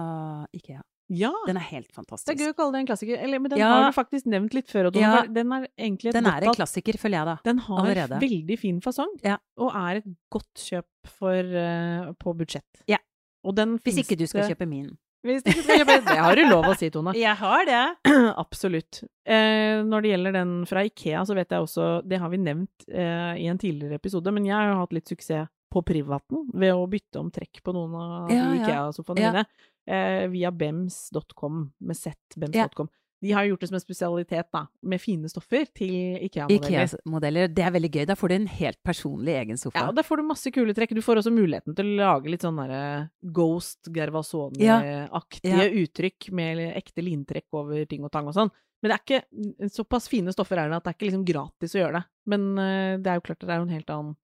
Ikea. 0.57 0.81
Ja! 1.09 1.31
Den 1.47 1.57
er 1.57 1.65
helt 1.71 1.89
fantastisk. 1.93 2.27
Det 2.29 2.35
er 2.37 2.49
gøy 2.49 2.53
å 2.53 2.57
kalle 2.57 2.73
det 2.75 2.79
en 2.83 2.87
klassiker, 2.89 3.17
eller, 3.25 3.39
men 3.41 3.49
den 3.49 3.59
Ja. 3.61 3.69
har 3.73 3.87
du 3.91 3.95
faktisk 3.97 4.27
nevnt 4.29 4.53
litt 4.53 4.67
før. 4.69 4.91
Den, 4.93 5.01
Ja. 5.01 5.23
den 5.25 5.51
er 5.53 5.67
egentlig 5.77 6.13
Den 6.13 6.25
er 6.29 6.43
en 6.45 6.53
klassiker, 6.53 6.97
føler 7.01 7.17
jeg, 7.17 7.25
da. 7.25 7.37
Den 7.43 7.57
har 7.65 7.79
allerede. 7.85 8.19
veldig 8.21 8.59
fin 8.59 8.79
fasong, 8.81 9.13
Ja. 9.23 9.37
og 9.57 9.71
er 9.73 9.97
et 9.97 10.05
godt 10.31 10.53
kjøp 10.55 10.85
for, 11.05 11.33
uh, 11.41 12.13
på 12.13 12.35
budsjett. 12.37 12.83
Ja. 12.87 12.97
Og 13.43 13.55
den 13.55 13.77
Hvis 13.79 13.97
ikke 14.05 14.17
du 14.17 14.25
skal 14.27 14.41
det- 14.47 14.57
kjøpe 14.57 14.67
min. 14.67 14.97
Hvis 15.25 15.43
du 15.43 15.49
ikke 15.51 15.63
skal 15.63 15.79
kjøpe 15.79 16.05
Det 16.13 16.17
har 16.17 16.35
du 16.35 16.41
lov 16.47 16.63
å 16.65 16.77
si, 16.77 16.89
Tone. 16.89 17.13
Jeg 17.13 17.35
har 17.35 17.65
det. 17.65 17.97
Absolutt. 18.37 19.03
Eh, 19.25 19.81
når 19.83 20.01
det 20.01 20.11
gjelder 20.13 20.31
den 20.33 20.65
fra 20.65 20.83
Ikea, 20.85 21.25
så 21.25 21.35
vet 21.35 21.49
jeg 21.49 21.59
også 21.59 22.07
Det 22.07 22.19
har 22.19 22.29
vi 22.29 22.37
nevnt 22.37 22.85
eh, 22.87 23.35
i 23.35 23.47
en 23.47 23.57
tidligere 23.57 23.95
episode, 23.99 24.31
men 24.31 24.45
jeg 24.45 24.53
har 24.55 24.69
jo 24.73 24.79
hatt 24.79 24.93
litt 24.93 25.07
suksess 25.09 25.47
på 25.69 25.83
privaten 25.85 26.47
ved 26.53 26.73
å 26.73 26.87
bytte 26.89 27.19
om 27.21 27.29
trekk 27.31 27.61
på 27.63 27.73
noen 27.75 27.93
av 27.95 28.31
Ja, 28.31 28.53
ja. 28.53 28.63
Ikea-sofaene 28.63 29.21
Ja. 29.21 29.31
mine 29.31 29.45
eh, 29.89 30.27
via 30.29 30.51
bems.com, 30.51 31.71
med 31.79 31.97
z.bems.com. 31.97 32.89
De 33.21 33.33
har 33.35 33.43
gjort 33.43 33.59
det 33.59 33.67
som 33.67 33.75
en 33.75 33.81
spesialitet, 33.83 34.47
da, 34.53 34.61
med 34.81 35.01
fine 35.01 35.27
stoffer 35.27 35.65
til 35.75 35.89
Ikea-modeller. 36.23 36.85
Ikea-modeller. 36.87 37.49
Det 37.51 37.65
er 37.65 37.71
veldig 37.75 37.89
gøy. 37.91 38.05
Da 38.07 38.15
får 38.15 38.29
du 38.31 38.35
en 38.37 38.45
helt 38.47 38.79
personlig 38.87 39.33
egen 39.41 39.57
sofa. 39.59 39.75
Ja, 39.81 39.87
og 39.89 39.95
der 39.97 40.03
får 40.07 40.21
du 40.21 40.23
masse 40.29 40.51
kule 40.55 40.71
trekk. 40.77 40.93
Du 40.95 41.01
får 41.03 41.19
også 41.19 41.33
muligheten 41.35 41.75
til 41.75 41.85
å 41.85 41.97
lage 41.99 42.31
litt 42.31 42.45
sånn 42.45 42.55
derre 42.61 43.09
Ghost 43.35 43.89
Gervasoni-aktige 43.91 45.51
Ja. 45.51 45.67
uttrykk 45.83 46.31
med 46.31 46.61
ekte 46.77 47.03
lintrekk 47.03 47.47
over 47.53 47.85
ting 47.85 48.03
og 48.05 48.11
tang 48.11 48.27
og 48.27 48.33
sånn. 48.35 48.51
Men 48.81 48.91
det 48.91 48.95
er 48.95 49.03
ikke 49.03 49.69
såpass 49.75 50.07
fine 50.07 50.31
stoffer 50.31 50.57
er 50.57 50.69
det 50.69 50.77
at 50.77 50.83
det 50.85 50.89
er 50.93 50.97
ikke 50.97 51.11
liksom 51.11 51.25
gratis 51.27 51.75
å 51.75 51.79
gjøre 51.83 51.99
det. 51.99 52.05
Men 52.31 52.57
eh, 52.57 52.97
det 52.97 53.07
er 53.11 53.15
jo 53.19 53.25
klart 53.27 53.43
at 53.43 53.47
det 53.47 53.55
er 53.55 53.59
jo 53.59 53.67
en 53.67 53.75
helt 53.75 53.89
annen 53.89 54.15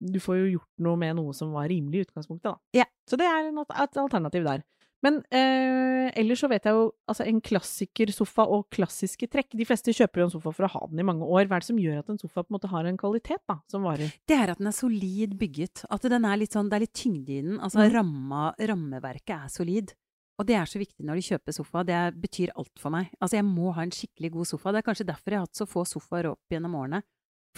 Du 0.00 0.18
får 0.22 0.40
jo 0.40 0.50
gjort 0.56 0.84
noe 0.86 0.98
med 1.00 1.18
noe 1.18 1.36
som 1.36 1.52
var 1.52 1.68
rimelig 1.70 2.00
i 2.00 2.08
utgangspunktet, 2.08 2.48
da. 2.50 2.82
Ja. 2.82 2.88
Så 3.08 3.18
det 3.20 3.28
er 3.28 3.50
et 3.50 4.00
alternativ 4.00 4.46
der. 4.46 4.64
Men 5.04 5.22
eh, 5.32 6.10
ellers 6.20 6.42
så 6.42 6.48
vet 6.50 6.66
jeg 6.68 6.76
jo 6.76 6.90
altså 7.08 7.24
en 7.24 7.40
klassikersofa 7.44 8.44
og 8.52 8.66
klassiske 8.74 9.30
trekk. 9.32 9.54
De 9.56 9.64
fleste 9.68 9.94
kjøper 9.96 10.20
jo 10.20 10.26
en 10.26 10.34
sofa 10.34 10.52
for 10.52 10.66
å 10.66 10.72
ha 10.74 10.82
den 10.90 11.00
i 11.00 11.06
mange 11.08 11.24
år. 11.24 11.46
Hva 11.48 11.56
er 11.56 11.64
det 11.64 11.70
som 11.70 11.80
gjør 11.80 12.02
at 12.02 12.12
en 12.12 12.20
sofa 12.20 12.44
på 12.44 12.52
en 12.52 12.58
måte 12.58 12.70
har 12.72 12.88
en 12.88 13.00
kvalitet 13.00 13.40
da, 13.48 13.56
som 13.72 13.86
varer? 13.88 14.12
Det 14.28 14.36
er 14.36 14.52
at 14.52 14.60
den 14.60 14.68
er 14.68 14.76
solid 14.76 15.38
bygget. 15.40 15.86
At 15.88 16.04
den 16.12 16.28
er 16.28 16.40
litt 16.40 16.56
sånn, 16.56 16.68
det 16.68 16.76
er 16.76 16.84
litt 16.84 16.96
tyngde 17.00 17.32
i 17.32 17.40
den. 17.46 17.56
Altså 17.58 17.80
mm. 17.80 17.88
ramma, 17.96 18.44
rammeverket 18.72 19.36
er 19.38 19.52
solid. 19.52 19.94
Og 20.40 20.48
det 20.48 20.56
er 20.56 20.68
så 20.68 20.80
viktig 20.80 21.04
når 21.04 21.20
du 21.20 21.28
kjøper 21.30 21.56
sofa. 21.56 21.84
Det 21.88 22.02
betyr 22.20 22.52
alt 22.60 22.80
for 22.80 22.92
meg. 22.92 23.08
Altså 23.20 23.40
jeg 23.40 23.48
må 23.48 23.72
ha 23.76 23.84
en 23.84 23.96
skikkelig 23.96 24.34
god 24.36 24.52
sofa. 24.52 24.72
Det 24.72 24.82
er 24.82 24.88
kanskje 24.90 25.08
derfor 25.08 25.32
jeg 25.32 25.40
har 25.40 25.48
hatt 25.48 25.62
så 25.62 25.68
få 25.68 25.86
sofaer 25.88 26.30
opp 26.34 26.52
gjennom 26.52 26.76
årene. 26.80 27.00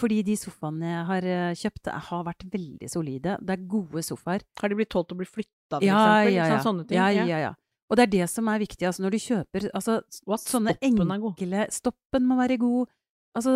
Fordi 0.01 0.23
de 0.25 0.33
sofaene 0.39 0.87
jeg 0.89 1.05
har 1.05 1.25
eh, 1.29 1.53
kjøpt, 1.59 1.89
har 2.09 2.23
vært 2.25 2.45
veldig 2.53 2.87
solide. 2.89 3.35
Det 3.45 3.53
er 3.57 3.67
gode 3.69 4.01
sofaer. 4.05 4.41
Har 4.61 4.69
de 4.73 4.77
blitt 4.79 4.89
tålt 4.89 5.11
å 5.13 5.17
bli 5.19 5.27
flytta, 5.29 5.77
for 5.77 5.85
Ja, 5.85 5.99
eksempel? 6.23 6.33
ja, 6.33 6.47
ja. 6.49 6.61
Sånne 6.65 6.87
ting. 6.87 6.97
ja, 6.97 7.09
ja, 7.13 7.37
ja. 7.49 7.53
Og 7.91 7.97
det 7.99 8.03
er 8.07 8.11
det 8.15 8.29
som 8.31 8.47
er 8.49 8.57
viktig. 8.63 8.87
Altså 8.89 9.03
når 9.03 9.11
du 9.13 9.19
kjøper 9.21 9.65
altså, 9.75 9.99
Og 10.25 10.33
at 10.33 10.45
sånne 10.49 10.73
stoppen 10.73 11.11
enkle 11.13 11.65
Stoppen 11.69 12.25
må 12.25 12.37
være 12.39 12.57
god. 12.57 12.87
Altså, 13.35 13.51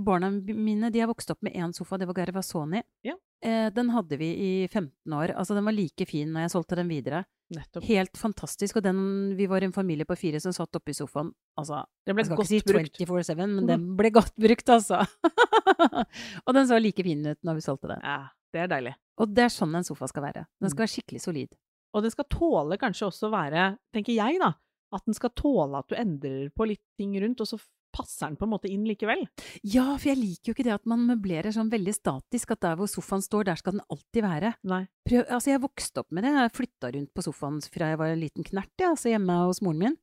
barna 0.00 0.30
mine 0.32 0.88
de 0.90 1.00
har 1.02 1.08
vokst 1.10 1.30
opp 1.34 1.42
med 1.44 1.52
én 1.52 1.72
sofa, 1.76 1.98
det 2.00 2.06
var 2.08 2.16
Garvasoni. 2.16 2.80
Ja. 3.04 3.14
Eh, 3.44 3.68
den 3.70 3.90
hadde 3.92 4.16
vi 4.18 4.28
i 4.34 4.52
15 4.68 5.12
år. 5.12 5.34
Altså, 5.36 5.54
den 5.54 5.66
var 5.68 5.72
like 5.76 6.06
fin 6.08 6.30
når 6.32 6.46
jeg 6.46 6.54
solgte 6.54 6.78
den 6.80 6.88
videre. 6.88 7.24
Nettopp. 7.54 7.84
Helt 7.88 8.16
fantastisk. 8.20 8.76
Og 8.76 8.82
den, 8.84 8.98
vi 9.36 9.46
var 9.48 9.64
en 9.64 9.72
familie 9.72 10.04
på 10.08 10.16
fire 10.18 10.40
som 10.40 10.52
satt 10.52 10.76
oppi 10.80 10.92
sofaen. 10.96 11.30
Altså, 11.60 11.82
ble 12.08 12.16
jeg 12.24 12.28
skal 12.30 12.40
godt 12.40 12.50
ikke 12.56 12.72
si 12.72 12.74
brukt. 12.74 12.98
24-7, 13.04 13.36
men 13.44 13.66
den 13.72 13.86
ble 14.00 14.10
godt 14.16 14.34
brukt, 14.40 14.68
altså. 14.74 15.04
og 16.46 16.54
den 16.56 16.68
så 16.68 16.78
like 16.80 17.04
fin 17.04 17.24
ut 17.28 17.40
når 17.46 17.58
vi 17.60 17.64
solgte 17.68 17.92
den. 17.92 18.02
Ja, 18.04 18.18
det 18.54 18.64
er 18.64 18.72
deilig. 18.72 18.94
Og 19.18 19.32
det 19.34 19.44
er 19.48 19.52
sånn 19.54 19.74
en 19.78 19.86
sofa 19.86 20.08
skal 20.10 20.24
være. 20.28 20.44
Den 20.60 20.68
Mm. 20.68 20.72
skal 20.72 20.84
være 20.86 20.94
skikkelig 20.96 21.20
solid. 21.24 21.54
Og 21.96 22.04
den 22.04 22.12
skal 22.12 22.26
tåle 22.32 22.76
kanskje 22.80 23.08
også 23.08 23.30
være, 23.32 23.70
tenker 23.94 24.12
jeg 24.16 24.40
da, 24.42 24.52
at 24.92 25.04
den 25.08 25.16
skal 25.16 25.30
tåle 25.36 25.78
at 25.80 25.88
du 25.88 25.96
endrer 25.96 26.50
på 26.54 26.66
litt 26.68 26.82
ting 27.00 27.14
rundt, 27.20 27.40
og 27.40 27.48
så 27.48 27.58
passer 27.94 28.26
den 28.28 28.36
på 28.36 28.44
en 28.46 28.52
måte 28.52 28.68
inn 28.70 28.84
likevel. 28.86 29.22
Ja, 29.64 29.96
for 29.96 30.10
jeg 30.10 30.18
liker 30.20 30.50
jo 30.50 30.54
ikke 30.56 30.66
det 30.68 30.74
at 30.76 30.86
man 30.90 31.06
møblerer 31.08 31.52
sånn 31.54 31.70
veldig 31.72 31.94
statisk, 31.96 32.50
at 32.54 32.60
der 32.66 32.76
hvor 32.80 32.90
sofaen 32.90 33.22
står, 33.24 33.44
der 33.48 33.56
skal 33.60 33.76
den 33.78 33.84
alltid 33.90 34.22
være. 34.26 34.52
Nei. 34.68 34.82
Prøv, 35.08 35.24
altså 35.28 35.50
jeg 35.54 35.62
vokste 35.64 36.02
opp 36.04 36.10
med 36.12 36.24
det, 36.28 36.34
jeg 36.36 36.54
flytta 36.58 36.92
rundt 36.94 37.12
på 37.16 37.24
sofaen 37.24 37.60
fra 37.64 37.88
jeg 37.94 37.98
var 38.02 38.12
en 38.12 38.20
liten 38.22 38.44
knert, 38.44 38.72
ja, 38.80 38.90
altså 38.94 39.12
hjemme 39.14 39.38
hos 39.46 39.62
moren 39.64 39.78
min. 39.86 39.96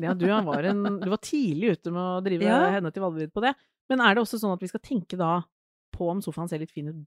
Ja, 0.00 0.12
du 0.14 0.26
var, 0.28 0.62
en, 0.68 0.82
du 1.00 1.08
var 1.10 1.20
tidlig 1.24 1.76
ute 1.78 1.90
med 1.94 2.02
å 2.02 2.20
drive 2.24 2.44
Ja. 2.44 2.58
henne 2.76 2.90
til 2.92 3.02
Valdervid 3.02 3.32
på 3.34 3.42
det. 3.42 3.54
Men 3.90 4.00
er 4.04 4.14
det 4.14 4.22
også 4.22 4.38
sånn 4.38 4.52
at 4.54 4.60
vi 4.62 4.68
skal 4.70 4.82
tenke 4.84 5.16
da 5.18 5.40
på 5.96 6.10
om 6.12 6.20
sofaen 6.22 6.48
ser 6.48 6.60
litt 6.62 6.70
fin 6.70 6.90
ut 6.92 6.98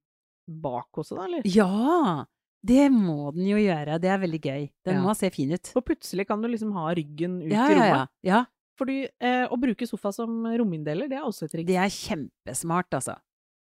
bak 0.63 0.89
også, 0.99 1.15
da, 1.15 1.27
eller? 1.29 1.45
Ja! 1.47 2.25
Det 2.63 2.85
må 2.91 3.29
den 3.35 3.45
jo 3.49 3.57
gjøre, 3.59 3.97
det 3.99 4.07
er 4.11 4.19
veldig 4.21 4.39
gøy. 4.39 4.65
Den 4.87 4.95
Ja. 4.97 5.01
må 5.03 5.13
se 5.19 5.29
fin 5.35 5.51
ut. 5.51 5.67
For 5.75 5.83
plutselig 5.83 6.25
kan 6.29 6.41
du 6.41 6.47
liksom 6.47 6.71
ha 6.75 6.89
ryggen 6.95 7.41
ut 7.43 7.51
Ja, 7.51 7.65
i 7.67 7.73
ja, 7.73 7.79
rommet. 7.79 8.09
ja. 8.23 8.33
ja. 8.33 8.41
Fordi 8.79 9.03
eh, 9.21 9.45
å 9.53 9.57
bruke 9.61 9.85
sofa 9.87 10.11
som 10.15 10.43
rominndeler, 10.57 11.07
det 11.11 11.17
er 11.19 11.27
også 11.27 11.45
et 11.45 11.51
triks. 11.53 11.67
Det 11.69 11.77
er 11.77 11.91
kjempesmart, 11.93 12.89
altså. 12.97 13.17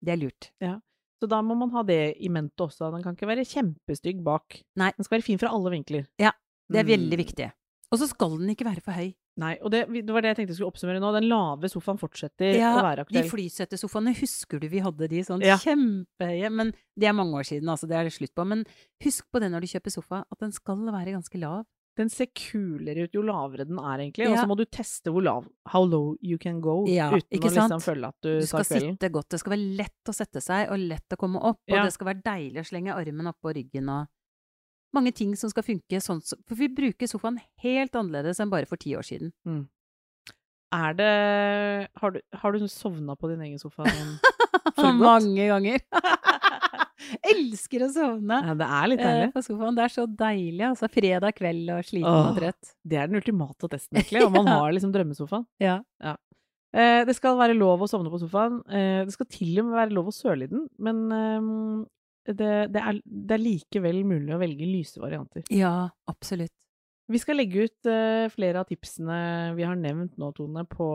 Det 0.03 0.13
er 0.13 0.19
lurt. 0.21 0.51
Ja. 0.62 0.75
Så 1.21 1.29
da 1.32 1.39
må 1.41 1.56
man 1.58 1.71
ha 1.71 1.82
det 1.88 2.17
i 2.19 2.27
mente 2.29 2.65
også. 2.65 2.91
Den 2.93 3.01
kan 3.06 3.15
ikke 3.15 3.29
være 3.29 3.45
kjempestygg 3.47 4.21
bak. 4.23 4.60
Nei. 4.75 4.91
Den 4.97 5.06
skal 5.08 5.17
være 5.17 5.25
fin 5.29 5.39
fra 5.41 5.49
alle 5.56 5.71
vinkler. 5.71 6.06
Ja, 6.19 6.32
Det 6.71 6.79
er 6.79 6.84
Mm. 6.84 6.93
veldig 7.10 7.17
viktig. 7.25 7.51
Og 7.91 7.99
så 7.99 8.08
skal 8.10 8.38
den 8.39 8.49
ikke 8.56 8.65
være 8.65 8.82
for 8.82 8.91
høy. 8.93 9.13
Nei, 9.38 9.58
og 9.62 9.71
det, 9.71 9.88
det 9.89 10.10
var 10.13 10.21
det 10.21 10.29
jeg 10.29 10.38
tenkte 10.38 10.51
jeg 10.53 10.58
skulle 10.58 10.71
oppsummere 10.73 10.99
nå. 11.01 11.12
Den 11.13 11.27
lave 11.29 11.69
sofaen 11.69 11.97
fortsetter 11.99 12.53
å 12.58 12.82
være 12.84 12.95
de 12.95 13.01
aktuell. 13.06 13.29
flysettesofaene, 13.29 14.13
husker 14.19 14.60
du 14.60 14.67
vi 14.69 14.79
hadde 14.79 15.08
de 15.10 15.21
sånn 15.25 15.41
Ja. 15.41 15.58
kjempehøye? 15.58 16.51
Men 16.51 16.73
det 16.97 17.08
er 17.10 17.13
mange 17.13 17.34
år 17.34 17.45
siden, 17.45 17.67
altså. 17.69 17.88
Det 17.88 17.95
er 17.97 18.03
det 18.03 18.13
slutt 18.13 18.34
på. 18.36 18.45
Men 18.45 18.65
husk 19.03 19.25
på 19.32 19.39
det 19.41 19.49
når 19.51 19.62
du 19.62 19.67
kjøper 19.67 19.91
sofa, 19.91 20.23
at 20.32 20.39
den 20.39 20.51
skal 20.51 20.75
være 20.77 21.13
ganske 21.17 21.39
lav. 21.39 21.65
Den 21.99 22.10
ser 22.10 22.25
kulere 22.34 23.03
ut 23.06 23.13
jo 23.13 23.21
lavere 23.21 23.67
den 23.69 23.77
er, 23.77 24.01
egentlig. 24.01 24.25
Og 24.32 24.38
så 24.39 24.47
må 24.49 24.56
du 24.58 24.63
teste 24.65 25.12
hvor 25.13 25.21
lav 25.21 25.45
How 25.69 25.84
low 25.86 26.15
you 26.25 26.39
can 26.41 26.58
go. 26.63 26.79
Ja, 26.89 27.12
uten 27.13 27.38
å 27.38 27.51
liksom 27.51 27.84
føle 27.86 28.10
at 28.10 28.17
du, 28.25 28.32
Du 28.41 28.47
skal 28.49 28.65
sitte 28.65 29.12
godt. 29.13 29.29
Det 29.29 29.39
skal 29.43 29.53
være 29.53 29.75
lett 29.84 30.10
å 30.10 30.15
sette 30.17 30.41
seg, 30.41 30.71
og 30.73 30.82
lett 30.82 31.13
å 31.13 31.19
komme 31.21 31.38
opp. 31.41 31.62
Og 31.69 31.77
det 31.77 31.93
skal 31.93 32.10
være 32.10 32.23
deilig 32.25 32.63
å 32.63 32.67
slenge 32.71 32.97
armen 32.97 33.29
oppå 33.34 33.53
ryggen 33.53 33.93
og 33.93 34.10
Mange 34.93 35.10
ting 35.17 35.32
som 35.34 35.49
skal 35.49 35.65
funke 35.65 35.97
sånn 36.06 36.19
For 36.21 36.53
vi 36.53 36.67
bruker 36.69 37.10
sofaen 37.10 37.39
helt 37.63 37.95
annerledes 37.97 38.38
enn 38.43 38.51
bare 38.51 38.69
for 38.69 38.77
ti 38.77 38.91
år 38.93 39.01
siden. 39.08 39.32
Er 40.73 40.93
det 40.97 41.13
Har 42.01 42.13
du, 42.13 42.21
har 42.41 42.53
du 42.53 42.67
sovna 42.67 43.15
på 43.17 43.29
din 43.32 43.41
egen 43.41 43.60
sofa? 43.62 43.86
Mange 44.77 45.47
ganger. 45.49 45.82
Elsker 47.34 47.86
å 47.86 47.89
sovne 47.93 48.38
Ja, 48.47 48.53
det 48.60 48.67
er 48.79 48.89
litt 48.91 48.99
eh, 49.01 49.08
deilig. 49.10 49.32
på 49.34 49.41
sofaen. 49.45 49.75
Det 49.77 49.84
er 49.86 49.93
så 49.95 50.06
deilig. 50.08 50.65
Altså 50.67 50.89
fredag 50.93 51.36
kveld 51.39 51.71
og 51.73 51.88
sliten 51.88 52.10
Åh. 52.12 52.27
og 52.32 52.38
trøtt. 52.38 52.73
Det 52.86 52.99
er 53.01 53.08
den 53.10 53.19
ultimate 53.21 53.69
testen, 53.73 53.97
egentlig, 54.01 54.25
om 54.27 54.36
man 54.38 54.45
Ja. 54.51 54.60
har 54.62 54.75
liksom 54.77 54.93
drømmesofaen. 54.93 55.45
Ja. 55.63 55.77
Eh, 56.73 57.01
det 57.06 57.13
skal 57.17 57.38
være 57.38 57.53
lov 57.58 57.84
å 57.86 57.89
sovne 57.89 58.10
på 58.13 58.21
sofaen. 58.21 58.62
Eh, 58.69 59.03
det 59.06 59.13
skal 59.15 59.29
til 59.29 59.60
og 59.62 59.67
med 59.69 59.77
være 59.82 59.93
lov 59.97 60.10
å 60.10 60.15
søle 60.15 60.47
i 60.47 60.51
den, 60.53 60.67
men 60.82 61.03
det, 62.25 62.38
det, 62.71 62.79
er, 62.82 62.99
det 63.03 63.36
er 63.36 63.41
likevel 63.43 64.03
mulig 64.08 64.32
å 64.34 64.39
velge 64.41 64.65
lyse 64.69 65.01
varianter. 65.01 65.43
ja, 65.51 65.89
absolutt. 66.08 66.53
Vi 67.12 67.19
skal 67.19 67.36
legge 67.36 67.65
ut 67.67 67.88
flere 68.32 68.62
av 68.62 68.69
tipsene 68.69 69.51
vi 69.58 69.65
har 69.67 69.75
nevnt 69.75 70.13
nå, 70.17 70.29
Tone, 70.38 70.63
på 70.71 70.86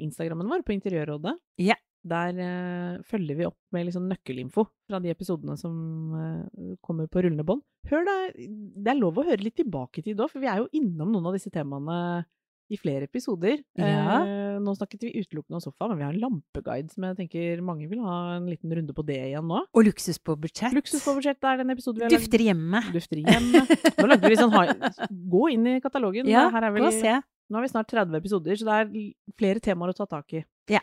Instagrammen 0.00 0.48
vår, 0.48 0.62
på 0.64 0.72
Interiørrådet. 0.72 1.34
Ja. 1.60 1.76
Der 2.06 2.38
eh, 2.38 3.00
følger 3.08 3.38
vi 3.40 3.48
opp 3.48 3.58
med 3.74 3.88
liksom 3.88 4.06
nøkkelinfo 4.10 4.66
fra 4.86 5.00
de 5.02 5.10
episodene 5.10 5.56
som 5.58 5.74
eh, 6.14 6.76
kommer 6.84 7.10
på 7.10 7.24
rullende 7.24 7.46
bånd. 7.46 7.64
Hør 7.90 8.06
da, 8.06 8.16
det 8.36 8.92
er 8.92 8.98
lov 9.00 9.18
å 9.18 9.26
høre 9.26 9.42
litt 9.42 9.58
tilbake 9.58 10.00
i 10.02 10.06
tid 10.06 10.22
òg, 10.22 10.30
for 10.32 10.42
vi 10.42 10.50
er 10.50 10.62
jo 10.62 10.70
innom 10.78 11.10
noen 11.14 11.28
av 11.30 11.36
disse 11.38 11.50
temaene 11.54 12.24
i 12.66 12.78
flere 12.80 13.06
episoder. 13.06 13.60
Ja. 13.78 14.16
Eh, 14.26 14.56
nå 14.62 14.74
snakket 14.74 15.04
vi 15.06 15.12
utelukkende 15.20 15.58
om 15.60 15.62
sofa, 15.62 15.86
men 15.90 16.00
vi 16.00 16.06
har 16.06 16.14
en 16.14 16.22
lampeguide 16.22 16.90
som 16.90 17.06
jeg 17.06 17.18
tenker 17.20 17.62
mange 17.64 17.86
vil 17.90 18.02
ha 18.02 18.16
en 18.36 18.48
liten 18.50 18.72
runde 18.74 18.96
på 18.96 19.04
det 19.06 19.20
igjen 19.28 19.46
nå. 19.46 19.62
Og 19.70 19.86
luksus 19.86 20.18
på 20.18 20.34
budsjett. 20.40 20.74
Luksus 20.74 21.04
på 21.04 21.14
budsjett 21.18 21.46
er 21.46 21.62
den 21.62 21.70
episoden 21.74 22.02
vi 22.02 22.08
har. 22.08 22.16
Dufter 22.16 22.42
hjemme. 22.42 22.82
Dufter 22.94 23.22
hjemme. 23.22 23.62
Nå 24.00 24.10
lagde 24.10 24.26
vi 24.26 24.34
litt 24.34 24.42
sånn 24.42 25.14
Gå 25.36 25.46
inn 25.54 25.70
i 25.76 25.78
katalogen. 25.84 26.30
Ja, 26.30 26.48
Her 26.54 26.68
er 26.70 26.78
gå 26.78 26.88
og 26.90 26.98
se. 26.98 27.14
nå 27.22 27.60
har 27.60 27.66
vi 27.66 27.70
snart 27.70 27.90
30 27.92 28.18
episoder, 28.18 28.58
så 28.58 28.66
det 28.66 28.80
er 28.82 28.92
flere 29.38 29.62
temaer 29.62 29.94
å 29.94 29.98
ta 30.00 30.08
tak 30.10 30.34
i. 30.34 30.42
Ja. 30.72 30.82